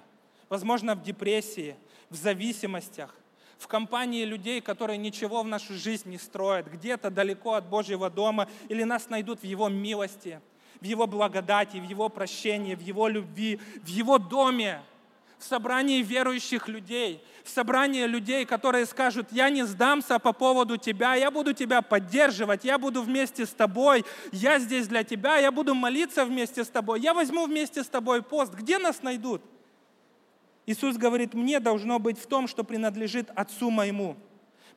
возможно, 0.51 0.95
в 0.95 1.03
депрессии, 1.03 1.75
в 2.11 2.14
зависимостях, 2.14 3.14
в 3.57 3.67
компании 3.67 4.25
людей, 4.25 4.61
которые 4.61 4.99
ничего 4.99 5.43
в 5.43 5.47
нашу 5.47 5.73
жизнь 5.73 6.11
не 6.11 6.19
строят, 6.19 6.71
где-то 6.71 7.09
далеко 7.11 7.55
от 7.55 7.67
Божьего 7.67 8.11
дома, 8.11 8.47
или 8.69 8.83
нас 8.83 9.09
найдут 9.09 9.40
в 9.40 9.45
Его 9.45 9.71
милости, 9.71 10.38
в 10.83 10.85
Его 10.85 11.07
благодати, 11.07 11.79
в 11.79 11.85
Его 11.85 12.11
прощении, 12.11 12.75
в 12.75 12.83
Его 12.83 13.09
любви, 13.09 13.59
в 13.83 13.87
Его 13.88 14.19
доме– 14.19 14.83
в 15.38 15.44
собрании 15.44 16.03
верующих 16.03 16.68
людей, 16.68 17.23
в 17.44 17.51
собрании 17.51 18.07
людей, 18.07 18.44
которые 18.44 18.87
скажут, 18.87 19.29
я 19.31 19.51
не 19.51 19.64
сдамся 19.64 20.18
по 20.18 20.33
поводу 20.33 20.77
тебя, 20.77 21.14
я 21.14 21.31
буду 21.31 21.53
тебя 21.53 21.83
поддерживать, 21.83 22.64
я 22.64 22.79
буду 22.79 23.03
вместе 23.03 23.44
с 23.47 23.51
тобой, 23.51 24.05
я 24.33 24.59
здесь 24.59 24.88
для 24.88 25.05
тебя, 25.05 25.38
я 25.38 25.53
буду 25.53 25.75
молиться 25.75 26.25
вместе 26.25 26.64
с 26.64 26.68
тобой, 26.68 27.01
я 27.01 27.12
возьму 27.12 27.47
вместе 27.47 27.85
с 27.85 27.88
тобой 27.88 28.23
пост. 28.23 28.55
Где 28.55 28.79
нас 28.79 29.03
найдут? 29.03 29.42
Иисус 30.66 30.97
говорит, 30.97 31.35
мне 31.35 31.61
должно 31.61 31.99
быть 31.99 32.18
в 32.18 32.27
том, 32.27 32.49
что 32.49 32.64
принадлежит 32.64 33.31
Отцу 33.35 33.70
моему. 33.70 34.16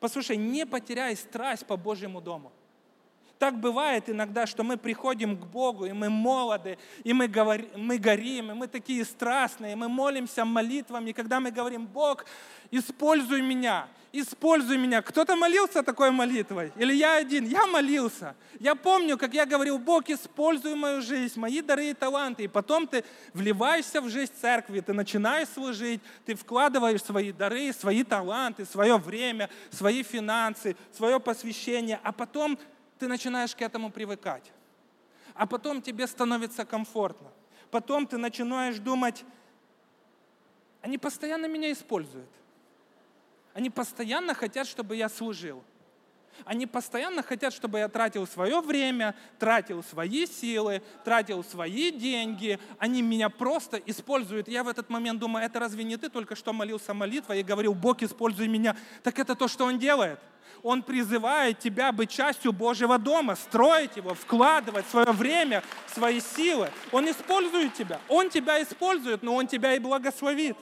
Послушай, 0.00 0.36
не 0.36 0.66
потеряй 0.66 1.16
страсть 1.16 1.66
по 1.66 1.76
Божьему 1.76 2.20
дому. 2.20 2.52
Так 3.38 3.60
бывает 3.60 4.10
иногда, 4.10 4.46
что 4.46 4.64
мы 4.64 4.76
приходим 4.76 5.36
к 5.36 5.46
Богу, 5.46 5.86
и 5.86 5.92
мы 5.92 6.10
молоды, 6.10 6.76
и 7.04 7.12
мы, 7.12 7.28
говорим, 7.28 7.68
мы 7.76 7.98
горим, 7.98 8.50
и 8.50 8.54
мы 8.54 8.66
такие 8.66 9.04
страстные, 9.04 9.72
и 9.72 9.76
мы 9.76 9.88
молимся 9.88 10.44
молитвами, 10.44 11.10
и 11.10 11.12
когда 11.12 11.38
мы 11.38 11.52
говорим, 11.52 11.86
Бог, 11.86 12.24
используй 12.72 13.40
меня, 13.42 13.86
используй 14.12 14.76
меня. 14.76 15.02
Кто-то 15.02 15.36
молился 15.36 15.84
такой 15.84 16.10
молитвой? 16.10 16.72
Или 16.76 16.94
я 16.94 17.16
один? 17.16 17.46
Я 17.46 17.66
молился. 17.66 18.34
Я 18.58 18.74
помню, 18.74 19.16
как 19.16 19.34
я 19.34 19.46
говорил, 19.46 19.78
Бог, 19.78 20.10
используй 20.10 20.74
мою 20.74 21.00
жизнь, 21.00 21.38
мои 21.38 21.60
дары 21.60 21.90
и 21.90 21.94
таланты. 21.94 22.44
И 22.44 22.48
потом 22.48 22.88
ты 22.88 23.04
вливаешься 23.34 24.00
в 24.00 24.08
жизнь 24.08 24.32
церкви, 24.40 24.80
ты 24.80 24.92
начинаешь 24.92 25.48
служить, 25.48 26.00
ты 26.26 26.34
вкладываешь 26.34 27.02
свои 27.04 27.30
дары, 27.30 27.72
свои 27.72 28.02
таланты, 28.02 28.64
свое 28.64 28.96
время, 28.96 29.48
свои 29.70 30.02
финансы, 30.02 30.74
свое 30.92 31.20
посвящение, 31.20 32.00
а 32.02 32.10
потом 32.10 32.58
ты 32.98 33.08
начинаешь 33.08 33.54
к 33.54 33.62
этому 33.62 33.90
привыкать. 33.90 34.52
А 35.34 35.46
потом 35.46 35.80
тебе 35.82 36.06
становится 36.06 36.64
комфортно. 36.64 37.28
Потом 37.70 38.06
ты 38.06 38.16
начинаешь 38.18 38.78
думать, 38.78 39.24
они 40.80 40.98
постоянно 40.98 41.46
меня 41.46 41.72
используют. 41.72 42.30
Они 43.54 43.70
постоянно 43.70 44.34
хотят, 44.34 44.66
чтобы 44.66 44.96
я 44.96 45.08
служил. 45.08 45.62
Они 46.44 46.66
постоянно 46.66 47.22
хотят, 47.22 47.52
чтобы 47.52 47.78
я 47.78 47.88
тратил 47.88 48.26
свое 48.26 48.60
время, 48.60 49.14
тратил 49.38 49.82
свои 49.82 50.26
силы, 50.26 50.82
тратил 51.04 51.42
свои 51.42 51.90
деньги. 51.90 52.58
Они 52.78 53.02
меня 53.02 53.28
просто 53.28 53.76
используют. 53.78 54.48
Я 54.48 54.62
в 54.62 54.68
этот 54.68 54.88
момент 54.88 55.18
думаю, 55.18 55.44
это 55.44 55.58
разве 55.58 55.84
не 55.84 55.96
ты 55.96 56.08
только 56.08 56.36
что 56.36 56.52
молился 56.52 56.94
молитвой 56.94 57.40
и 57.40 57.42
говорил, 57.42 57.74
Бог, 57.74 58.02
используй 58.02 58.48
меня? 58.48 58.76
Так 59.02 59.18
это 59.18 59.34
то, 59.34 59.48
что 59.48 59.64
Он 59.64 59.78
делает. 59.78 60.20
Он 60.62 60.82
призывает 60.82 61.58
тебя 61.58 61.92
быть 61.92 62.10
частью 62.10 62.52
Божьего 62.52 62.98
дома, 62.98 63.36
строить 63.36 63.96
его, 63.96 64.14
вкладывать 64.14 64.86
свое 64.88 65.12
время, 65.12 65.62
свои 65.86 66.20
силы. 66.20 66.70
Он 66.92 67.08
использует 67.08 67.74
тебя. 67.74 68.00
Он 68.08 68.28
тебя 68.30 68.62
использует, 68.62 69.22
но 69.22 69.34
Он 69.34 69.46
тебя 69.46 69.74
и 69.74 69.78
благословит. 69.78 70.56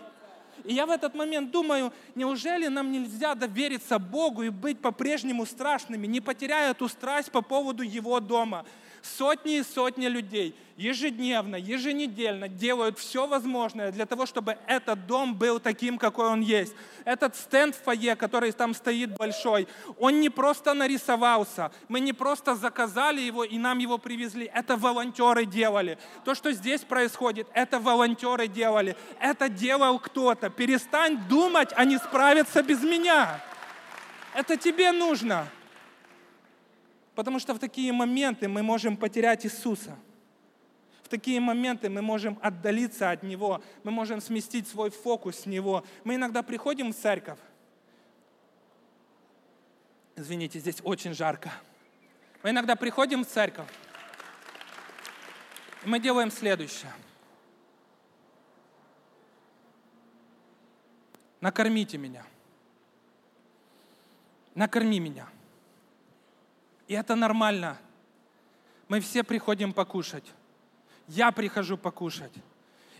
И 0.65 0.75
я 0.75 0.87
в 0.87 0.91
этот 0.91 1.15
момент 1.15 1.51
думаю, 1.51 1.93
неужели 2.15 2.67
нам 2.67 2.91
нельзя 2.91 3.35
довериться 3.35 3.99
Богу 3.99 4.43
и 4.43 4.49
быть 4.49 4.81
по-прежнему 4.81 5.47
страшными, 5.47 6.07
не 6.07 6.21
потеряя 6.21 6.71
эту 6.71 6.89
страсть 6.89 7.31
по 7.31 7.43
поводу 7.43 7.83
Его 7.83 8.21
дома? 8.21 8.65
Сотни 9.03 9.59
и 9.59 9.63
сотни 9.63 10.07
людей 10.07 10.55
ежедневно, 10.77 11.57
еженедельно 11.57 12.49
делают 12.49 12.99
все 12.99 13.27
возможное 13.27 13.91
для 13.91 14.07
того, 14.07 14.27
чтобы 14.27 14.59
этот 14.67 15.07
дом 15.07 15.35
был 15.35 15.59
таким, 15.59 15.99
какой 15.99 16.29
он 16.29 16.41
есть. 16.41 16.75
Этот 17.05 17.35
стенд 17.37 17.75
в 17.75 17.83
фойе, 17.83 18.15
который 18.15 18.53
там 18.53 18.75
стоит 18.75 19.17
большой, 19.17 19.69
он 19.99 20.21
не 20.21 20.29
просто 20.29 20.75
нарисовался, 20.75 21.73
мы 21.89 22.01
не 22.01 22.13
просто 22.13 22.55
заказали 22.55 23.21
его 23.21 23.45
и 23.45 23.59
нам 23.59 23.79
его 23.79 23.99
привезли, 23.99 24.51
это 24.53 24.77
волонтеры 24.77 25.47
делали. 25.47 25.99
То, 26.25 26.35
что 26.35 26.53
здесь 26.53 26.83
происходит, 26.83 27.49
это 27.55 27.81
волонтеры 27.81 28.47
делали, 28.47 28.97
это 29.19 29.49
делал 29.49 29.99
кто-то. 29.99 30.51
Перестань 30.51 31.19
думать, 31.29 31.71
они 31.75 31.97
справятся 31.97 32.63
без 32.63 32.83
меня. 32.83 33.41
Это 34.35 34.57
тебе 34.59 34.93
нужно. 34.93 35.49
Потому 37.17 37.39
что 37.39 37.55
в 37.55 37.59
такие 37.59 37.93
моменты 37.95 38.47
мы 38.47 38.63
можем 38.63 38.95
потерять 38.95 39.47
Иисуса. 39.47 39.97
В 41.03 41.09
такие 41.09 41.41
моменты 41.41 41.89
мы 41.89 42.03
можем 42.03 42.39
отдалиться 42.43 43.11
от 43.11 43.23
Него, 43.23 43.63
мы 43.85 43.91
можем 43.91 44.21
сместить 44.21 44.69
свой 44.69 44.91
фокус 44.91 45.41
с 45.41 45.47
Него. 45.47 45.83
Мы 46.05 46.17
иногда 46.17 46.43
приходим 46.43 46.93
в 46.93 46.97
церковь. 46.97 47.39
Извините, 50.15 50.59
здесь 50.59 50.77
очень 50.85 51.15
жарко. 51.15 51.51
Мы 52.43 52.51
иногда 52.51 52.77
приходим 52.77 53.25
в 53.25 53.29
церковь, 53.29 53.69
и 55.85 55.89
мы 55.89 55.99
делаем 55.99 56.31
следующее. 56.31 56.93
Накормите 61.41 61.97
меня. 61.97 62.25
Накорми 64.55 65.01
меня. 65.01 65.29
И 66.87 66.95
это 66.95 67.15
нормально. 67.15 67.79
Мы 68.89 69.01
все 69.01 69.25
приходим 69.25 69.73
покушать. 69.73 70.25
Я 71.09 71.33
прихожу 71.33 71.77
покушать. 71.77 72.33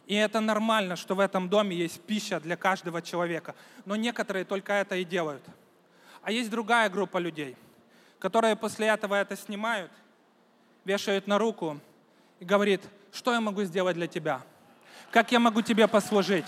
И 0.07 0.15
это 0.15 0.41
нормально, 0.41 0.97
что 0.97 1.15
в 1.15 1.21
этом 1.21 1.49
доме 1.49 1.77
есть 1.77 2.01
пища 2.01 2.39
для 2.41 2.57
каждого 2.57 3.03
человека. 3.03 3.55
Но 3.85 3.97
некоторые 3.97 4.45
только 4.45 4.73
это 4.73 4.97
и 4.97 5.05
делают. 5.05 5.43
А 6.23 6.31
есть 6.31 6.51
другая 6.51 6.89
группа 6.89 7.19
людей, 7.19 7.57
которые 8.19 8.57
после 8.57 8.89
этого 8.89 9.15
это 9.15 9.37
снимают, 9.37 9.91
вешают 10.85 11.27
на 11.27 11.39
руку 11.39 11.81
и 12.41 12.45
говорит, 12.45 12.83
что 13.13 13.33
я 13.33 13.41
могу 13.41 13.63
сделать 13.65 13.97
для 13.97 14.07
тебя? 14.07 14.43
Как 15.11 15.33
я 15.33 15.41
могу 15.41 15.63
тебе 15.63 15.87
послужить? 15.89 16.47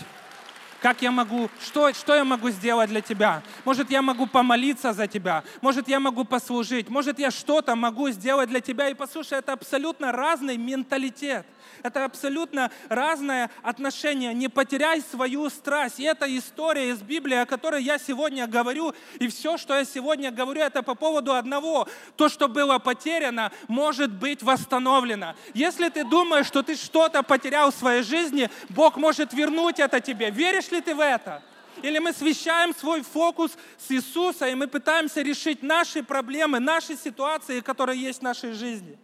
Как 0.80 1.02
я 1.02 1.10
могу, 1.10 1.50
что, 1.60 1.92
что 1.92 2.14
я 2.14 2.24
могу 2.24 2.50
сделать 2.50 2.88
для 2.88 3.00
тебя? 3.00 3.42
Может, 3.64 3.90
я 3.90 4.00
могу 4.00 4.26
помолиться 4.26 4.92
за 4.92 5.08
тебя? 5.08 5.42
Может, 5.60 5.88
я 5.88 5.98
могу 5.98 6.24
послужить? 6.24 6.88
Может, 6.88 7.18
я 7.18 7.32
что-то 7.32 7.74
могу 7.74 8.10
сделать 8.10 8.48
для 8.48 8.60
тебя? 8.60 8.88
И 8.88 8.94
послушай, 8.94 9.38
это 9.38 9.52
абсолютно 9.52 10.12
разный 10.12 10.56
менталитет. 10.56 11.44
Это 11.82 12.04
абсолютно 12.04 12.70
разное 12.88 13.50
отношение. 13.62 14.34
Не 14.34 14.48
потеряй 14.48 15.00
свою 15.00 15.48
страсть. 15.50 16.00
И 16.00 16.04
это 16.04 16.26
история 16.36 16.90
из 16.90 17.00
Библии, 17.02 17.36
о 17.36 17.46
которой 17.46 17.82
я 17.82 17.98
сегодня 17.98 18.46
говорю. 18.46 18.94
И 19.18 19.28
все, 19.28 19.56
что 19.56 19.74
я 19.74 19.84
сегодня 19.84 20.30
говорю, 20.30 20.60
это 20.60 20.82
по 20.82 20.94
поводу 20.94 21.34
одного. 21.34 21.88
То, 22.16 22.28
что 22.28 22.48
было 22.48 22.78
потеряно, 22.78 23.52
может 23.68 24.12
быть 24.12 24.42
восстановлено. 24.42 25.34
Если 25.54 25.88
ты 25.88 26.04
думаешь, 26.04 26.46
что 26.46 26.62
ты 26.62 26.76
что-то 26.76 27.22
потерял 27.22 27.70
в 27.70 27.74
своей 27.74 28.02
жизни, 28.02 28.50
Бог 28.68 28.96
может 28.96 29.32
вернуть 29.32 29.78
это 29.78 30.00
тебе. 30.00 30.30
Веришь 30.30 30.70
ли 30.70 30.80
ты 30.80 30.94
в 30.94 31.00
это? 31.00 31.42
Или 31.82 31.98
мы 31.98 32.12
свещаем 32.12 32.74
свой 32.74 33.02
фокус 33.02 33.56
с 33.76 33.90
Иисуса, 33.90 34.48
и 34.48 34.54
мы 34.54 34.66
пытаемся 34.66 35.22
решить 35.22 35.62
наши 35.62 36.02
проблемы, 36.02 36.58
наши 36.58 36.96
ситуации, 36.96 37.60
которые 37.60 38.00
есть 38.00 38.18
в 38.18 38.22
нашей 38.22 38.52
жизни. 38.52 38.98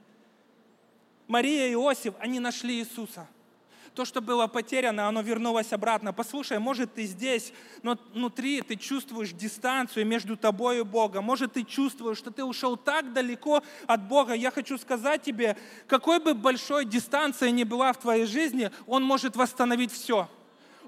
Мария 1.26 1.68
и 1.68 1.72
Иосиф, 1.72 2.14
они 2.18 2.40
нашли 2.40 2.74
Иисуса. 2.78 3.26
То, 3.94 4.04
что 4.04 4.20
было 4.20 4.48
потеряно, 4.48 5.06
оно 5.06 5.20
вернулось 5.20 5.72
обратно. 5.72 6.12
Послушай, 6.12 6.58
может, 6.58 6.94
ты 6.94 7.04
здесь, 7.04 7.52
но 7.82 7.96
внутри 8.12 8.60
ты 8.60 8.74
чувствуешь 8.74 9.30
дистанцию 9.30 10.04
между 10.04 10.36
тобой 10.36 10.80
и 10.80 10.82
Богом. 10.82 11.24
Может, 11.24 11.52
ты 11.52 11.62
чувствуешь, 11.62 12.18
что 12.18 12.32
ты 12.32 12.42
ушел 12.42 12.76
так 12.76 13.12
далеко 13.12 13.62
от 13.86 14.08
Бога. 14.08 14.34
Я 14.34 14.50
хочу 14.50 14.78
сказать 14.78 15.22
тебе, 15.22 15.56
какой 15.86 16.18
бы 16.18 16.34
большой 16.34 16.84
дистанция 16.84 17.52
ни 17.52 17.62
была 17.62 17.92
в 17.92 18.00
твоей 18.00 18.26
жизни, 18.26 18.72
Он 18.86 19.04
может 19.04 19.36
восстановить 19.36 19.92
все– 19.92 20.28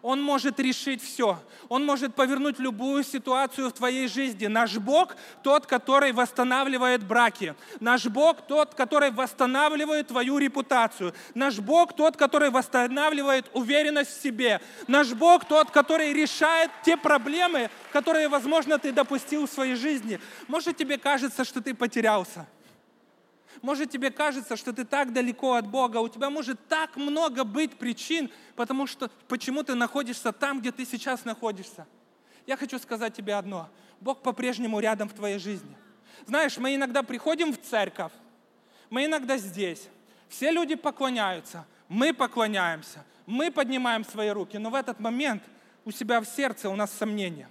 он 0.07 0.23
может 0.23 0.61
решить 0.61 1.03
все. 1.03 1.41
Он 1.69 1.85
может 1.85 2.15
повернуть 2.15 2.61
любую 2.61 3.03
ситуацию 3.03 3.71
в 3.71 3.73
твоей 3.73 4.07
жизни. 4.07 4.47
Наш 4.47 4.77
Бог 4.79 5.17
тот, 5.43 5.67
который 5.67 6.13
восстанавливает 6.13 7.05
браки. 7.05 7.57
Наш 7.81 8.07
Бог 8.07 8.47
тот, 8.47 8.77
который 8.77 9.11
восстанавливает 9.11 10.07
твою 10.07 10.39
репутацию. 10.39 11.13
Наш 11.35 11.59
Бог 11.59 11.97
тот, 11.97 12.17
который 12.17 12.51
восстанавливает 12.51 13.51
уверенность 13.53 14.17
в 14.17 14.23
себе. 14.23 14.61
Наш 14.87 15.13
Бог 15.13 15.45
тот, 15.45 15.73
который 15.73 16.13
решает 16.13 16.71
те 16.85 16.97
проблемы, 16.97 17.69
которые, 17.93 18.29
возможно, 18.29 18.79
ты 18.79 18.93
допустил 18.93 19.49
в 19.49 19.51
своей 19.51 19.75
жизни. 19.75 20.21
Может, 20.47 20.77
тебе 20.77 20.99
кажется, 20.99 21.45
что 21.45 21.61
ты 21.61 21.75
потерялся. 21.75 22.47
Может, 23.63 23.91
тебе 23.91 24.11
кажется, 24.11 24.57
что 24.57 24.73
ты 24.73 24.85
так 24.85 25.13
далеко 25.13 25.55
от 25.55 25.67
Бога, 25.67 25.99
у 25.99 26.09
тебя 26.09 26.31
может 26.31 26.59
так 26.69 26.97
много 26.97 27.45
быть 27.45 27.77
причин, 27.77 28.31
потому 28.55 28.87
что 28.87 29.11
почему 29.29 29.63
ты 29.63 29.75
находишься 29.75 30.33
там, 30.33 30.61
где 30.61 30.73
ты 30.73 30.85
сейчас 30.85 31.25
находишься. 31.25 31.87
Я 32.47 32.57
хочу 32.57 32.79
сказать 32.79 33.15
тебе 33.15 33.35
одно. 33.35 33.69
Бог 34.01 34.23
по-прежнему 34.23 34.79
рядом 34.79 35.09
в 35.09 35.15
твоей 35.15 35.39
жизни. 35.39 35.75
Знаешь, 36.27 36.59
мы 36.59 36.75
иногда 36.75 37.03
приходим 37.03 37.53
в 37.53 37.61
церковь, 37.61 38.13
мы 38.91 39.07
иногда 39.07 39.37
здесь, 39.37 39.89
все 40.29 40.51
люди 40.51 40.75
поклоняются, 40.75 41.67
мы 41.89 42.13
поклоняемся, 42.13 43.05
мы 43.27 43.51
поднимаем 43.51 44.05
свои 44.05 44.31
руки, 44.31 44.59
но 44.59 44.71
в 44.71 44.75
этот 44.75 45.01
момент 45.01 45.43
у 45.85 45.91
себя 45.91 46.21
в 46.21 46.27
сердце 46.27 46.69
у 46.69 46.77
нас 46.77 46.93
сомнения. 46.93 47.49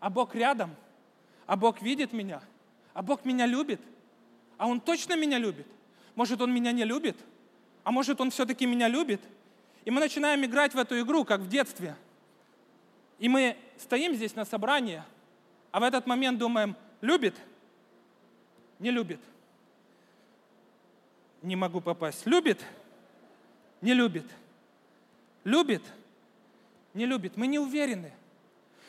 А 0.00 0.10
Бог 0.10 0.34
рядом, 0.34 0.74
а 1.46 1.56
Бог 1.56 1.82
видит 1.82 2.12
меня, 2.12 2.40
а 2.92 3.02
Бог 3.02 3.24
меня 3.24 3.46
любит– 3.46 3.80
а 4.56 4.66
он 4.66 4.80
точно 4.80 5.16
меня 5.16 5.38
любит? 5.38 5.66
Может, 6.14 6.40
он 6.40 6.52
меня 6.52 6.72
не 6.72 6.84
любит? 6.84 7.16
А 7.82 7.90
может, 7.90 8.20
он 8.20 8.30
все-таки 8.30 8.66
меня 8.66 8.88
любит? 8.88 9.20
И 9.84 9.90
мы 9.90 10.00
начинаем 10.00 10.44
играть 10.44 10.74
в 10.74 10.78
эту 10.78 10.98
игру, 11.00 11.24
как 11.24 11.40
в 11.40 11.48
детстве. 11.48 11.94
И 13.18 13.28
мы 13.28 13.56
стоим 13.76 14.14
здесь 14.14 14.34
на 14.34 14.44
собрании, 14.44 15.02
а 15.70 15.80
в 15.80 15.82
этот 15.82 16.06
момент 16.06 16.38
думаем, 16.38 16.76
любит? 17.00 17.34
Не 18.78 18.90
любит. 18.90 19.20
Не 21.42 21.56
могу 21.56 21.80
попасть. 21.80 22.26
Любит? 22.26 22.64
Не 23.80 23.92
любит. 23.92 24.24
Любит? 25.44 25.82
Не 26.94 27.06
любит. 27.06 27.36
Мы 27.36 27.46
не 27.46 27.58
уверены. 27.58 28.12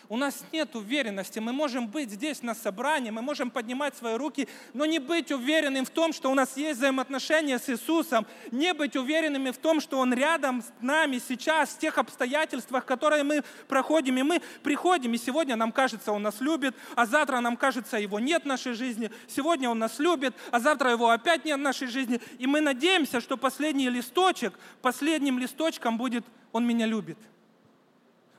У 0.08 0.18
нас 0.18 0.44
нет 0.52 0.76
уверенности. 0.76 1.40
Мы 1.40 1.52
можем 1.52 1.88
быть 1.88 2.12
здесь 2.12 2.44
на 2.44 2.54
собрании, 2.54 3.10
мы 3.10 3.22
можем 3.22 3.50
поднимать 3.50 3.98
свои 3.98 4.16
руки, 4.16 4.48
но 4.74 4.86
не 4.86 5.00
быть 5.00 5.32
уверенным 5.32 5.86
в 5.86 5.90
том, 5.90 6.14
что 6.14 6.30
у 6.30 6.36
нас 6.36 6.56
есть 6.58 6.80
взаимоотношения 6.80 7.58
с 7.58 7.70
Иисусом, 7.70 8.28
не 8.52 8.74
быть 8.74 8.96
уверенными 8.96 9.50
в 9.52 9.58
том, 9.58 9.82
что 9.82 10.00
Он 10.00 10.14
рядом 10.14 10.62
с 10.62 10.72
нами 10.82 11.20
сейчас, 11.26 11.70
в 11.70 11.80
тех 11.80 11.98
обстоятельствах, 11.98 12.86
которые 12.86 13.24
мы 13.24 13.44
проходим. 13.68 14.18
И 14.18 14.24
мы 14.24 14.42
приходим, 14.64 15.14
и 15.14 15.18
сегодня 15.18 15.56
нам 15.56 15.72
кажется, 15.72 16.12
Он 16.12 16.22
нас 16.22 16.40
любит, 16.40 16.76
а 16.96 17.06
завтра 17.06 17.40
нам 17.40 17.58
кажется, 17.58 17.98
Его 17.98 18.20
нет 18.20 18.44
в 18.44 18.48
нашей 18.48 18.74
жизни. 18.74 19.12
Сегодня 19.28 19.70
Он 19.70 19.80
нас 19.80 19.98
любит, 19.98 20.36
а 20.52 20.60
завтра 20.60 20.92
Его 20.92 21.10
опять 21.10 21.46
нет 21.46 21.58
в 21.58 21.64
нашей 21.64 21.88
жизни. 21.88 22.22
И 22.38 22.46
мы 22.46 22.62
надеемся, 22.62 23.22
что 23.22 23.38
последний 23.38 23.90
листочек, 23.90 24.54
последним 24.82 25.40
листочком 25.40 25.98
будет 25.98 26.26
«Он 26.52 26.66
меня 26.66 26.86
любит». 26.86 27.18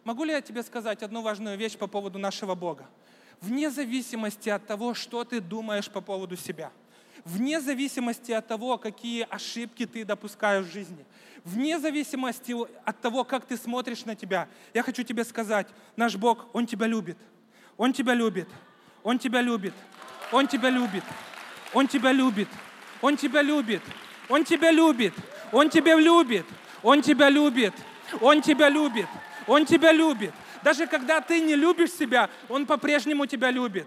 Могу 0.07 0.23
ли 0.23 0.31
я 0.31 0.41
тебе 0.41 0.63
сказать 0.63 1.03
одну 1.03 1.21
важную 1.21 1.59
вещь 1.59 1.77
по 1.77 1.89
поводу 1.89 2.17
нашего 2.17 2.55
Бога? 2.55 2.87
Вне 3.41 3.73
зависимости 3.73 4.49
от 4.49 4.65
того, 4.65 4.95
что 4.95 5.25
ты 5.25 5.41
думаешь 5.41 5.91
по 5.91 6.01
поводу 6.01 6.37
себя, 6.37 6.71
вне 7.25 7.61
зависимости 7.61 8.31
от 8.31 8.47
того, 8.47 8.79
какие 8.79 9.27
ошибки 9.29 9.85
ты 9.85 10.05
допускаешь 10.05 10.67
в 10.67 10.73
жизни, 10.73 11.05
вне 11.43 11.81
зависимости 11.81 12.55
от 12.85 13.01
того, 13.01 13.25
как 13.25 13.47
ты 13.47 13.57
смотришь 13.57 14.05
на 14.05 14.15
тебя, 14.15 14.49
я 14.75 14.85
хочу 14.85 15.03
тебе 15.03 15.25
сказать, 15.25 15.67
наш 15.97 16.15
Бог, 16.15 16.47
Он 16.53 16.69
тебя 16.69 16.87
любит. 16.87 17.19
Он 17.77 17.93
тебя 17.93 18.15
любит. 18.15 18.49
Он 19.03 19.19
тебя 19.19 19.41
любит. 19.41 19.75
Он 20.31 20.47
тебя 20.47 20.71
любит. 20.71 21.03
Он 21.73 21.89
тебя 21.89 22.13
любит. 22.13 22.49
Он 23.03 23.17
тебя 23.17 23.43
любит. 23.43 23.83
Он 24.31 24.45
тебя 24.45 24.71
любит. 24.71 25.15
Он 25.51 25.69
тебя 25.69 25.99
любит. 25.99 26.47
Он 26.85 27.03
тебя 27.03 27.29
любит. 27.29 27.75
Он 28.21 28.41
тебя 28.41 28.69
любит. 28.69 29.09
Он 29.47 29.65
тебя 29.65 29.93
любит. 29.93 30.33
Даже 30.63 30.87
когда 30.87 31.21
ты 31.21 31.41
не 31.41 31.55
любишь 31.55 31.93
себя, 31.93 32.29
Он 32.49 32.67
по-прежнему 32.67 33.27
тебя 33.27 33.51
любит. 33.51 33.87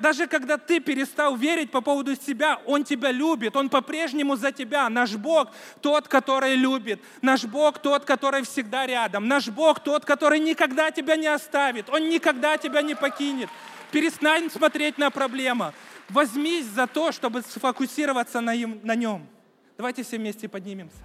Даже 0.00 0.26
когда 0.26 0.56
ты 0.56 0.80
перестал 0.80 1.36
верить 1.36 1.70
по 1.70 1.80
поводу 1.80 2.16
себя, 2.16 2.60
Он 2.64 2.84
тебя 2.84 3.10
любит. 3.10 3.56
Он 3.56 3.68
по-прежнему 3.68 4.36
за 4.36 4.52
тебя. 4.52 4.88
Наш 4.88 5.16
Бог 5.16 5.50
тот, 5.82 6.08
который 6.08 6.56
любит. 6.56 7.00
Наш 7.20 7.44
Бог 7.44 7.78
тот, 7.78 8.04
который 8.04 8.42
всегда 8.42 8.86
рядом. 8.86 9.28
Наш 9.28 9.48
Бог 9.48 9.80
тот, 9.80 10.04
который 10.04 10.38
никогда 10.38 10.90
тебя 10.90 11.16
не 11.16 11.26
оставит. 11.26 11.90
Он 11.90 12.08
никогда 12.08 12.56
тебя 12.56 12.80
не 12.82 12.94
покинет. 12.94 13.50
Перестань 13.90 14.50
смотреть 14.50 14.98
на 14.98 15.10
проблему. 15.10 15.72
Возьмись 16.08 16.66
за 16.66 16.86
то, 16.86 17.12
чтобы 17.12 17.42
сфокусироваться 17.42 18.40
на, 18.40 18.54
им, 18.54 18.80
на 18.82 18.94
нем. 18.94 19.26
Давайте 19.76 20.02
все 20.02 20.18
вместе 20.18 20.48
поднимемся. 20.48 20.96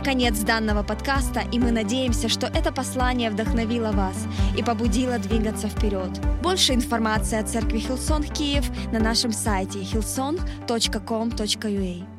Конец 0.00 0.38
данного 0.40 0.82
подкаста, 0.82 1.42
и 1.52 1.58
мы 1.58 1.70
надеемся, 1.70 2.28
что 2.28 2.46
это 2.46 2.72
послание 2.72 3.30
вдохновило 3.30 3.92
вас 3.92 4.26
и 4.56 4.62
побудило 4.62 5.18
двигаться 5.18 5.68
вперед. 5.68 6.10
Больше 6.42 6.74
информации 6.74 7.38
о 7.38 7.44
церкви 7.44 7.78
Хилсон 7.78 8.24
Киев 8.24 8.66
на 8.92 8.98
нашем 8.98 9.32
сайте 9.32 9.80
hillsong.com.ua 9.80 12.15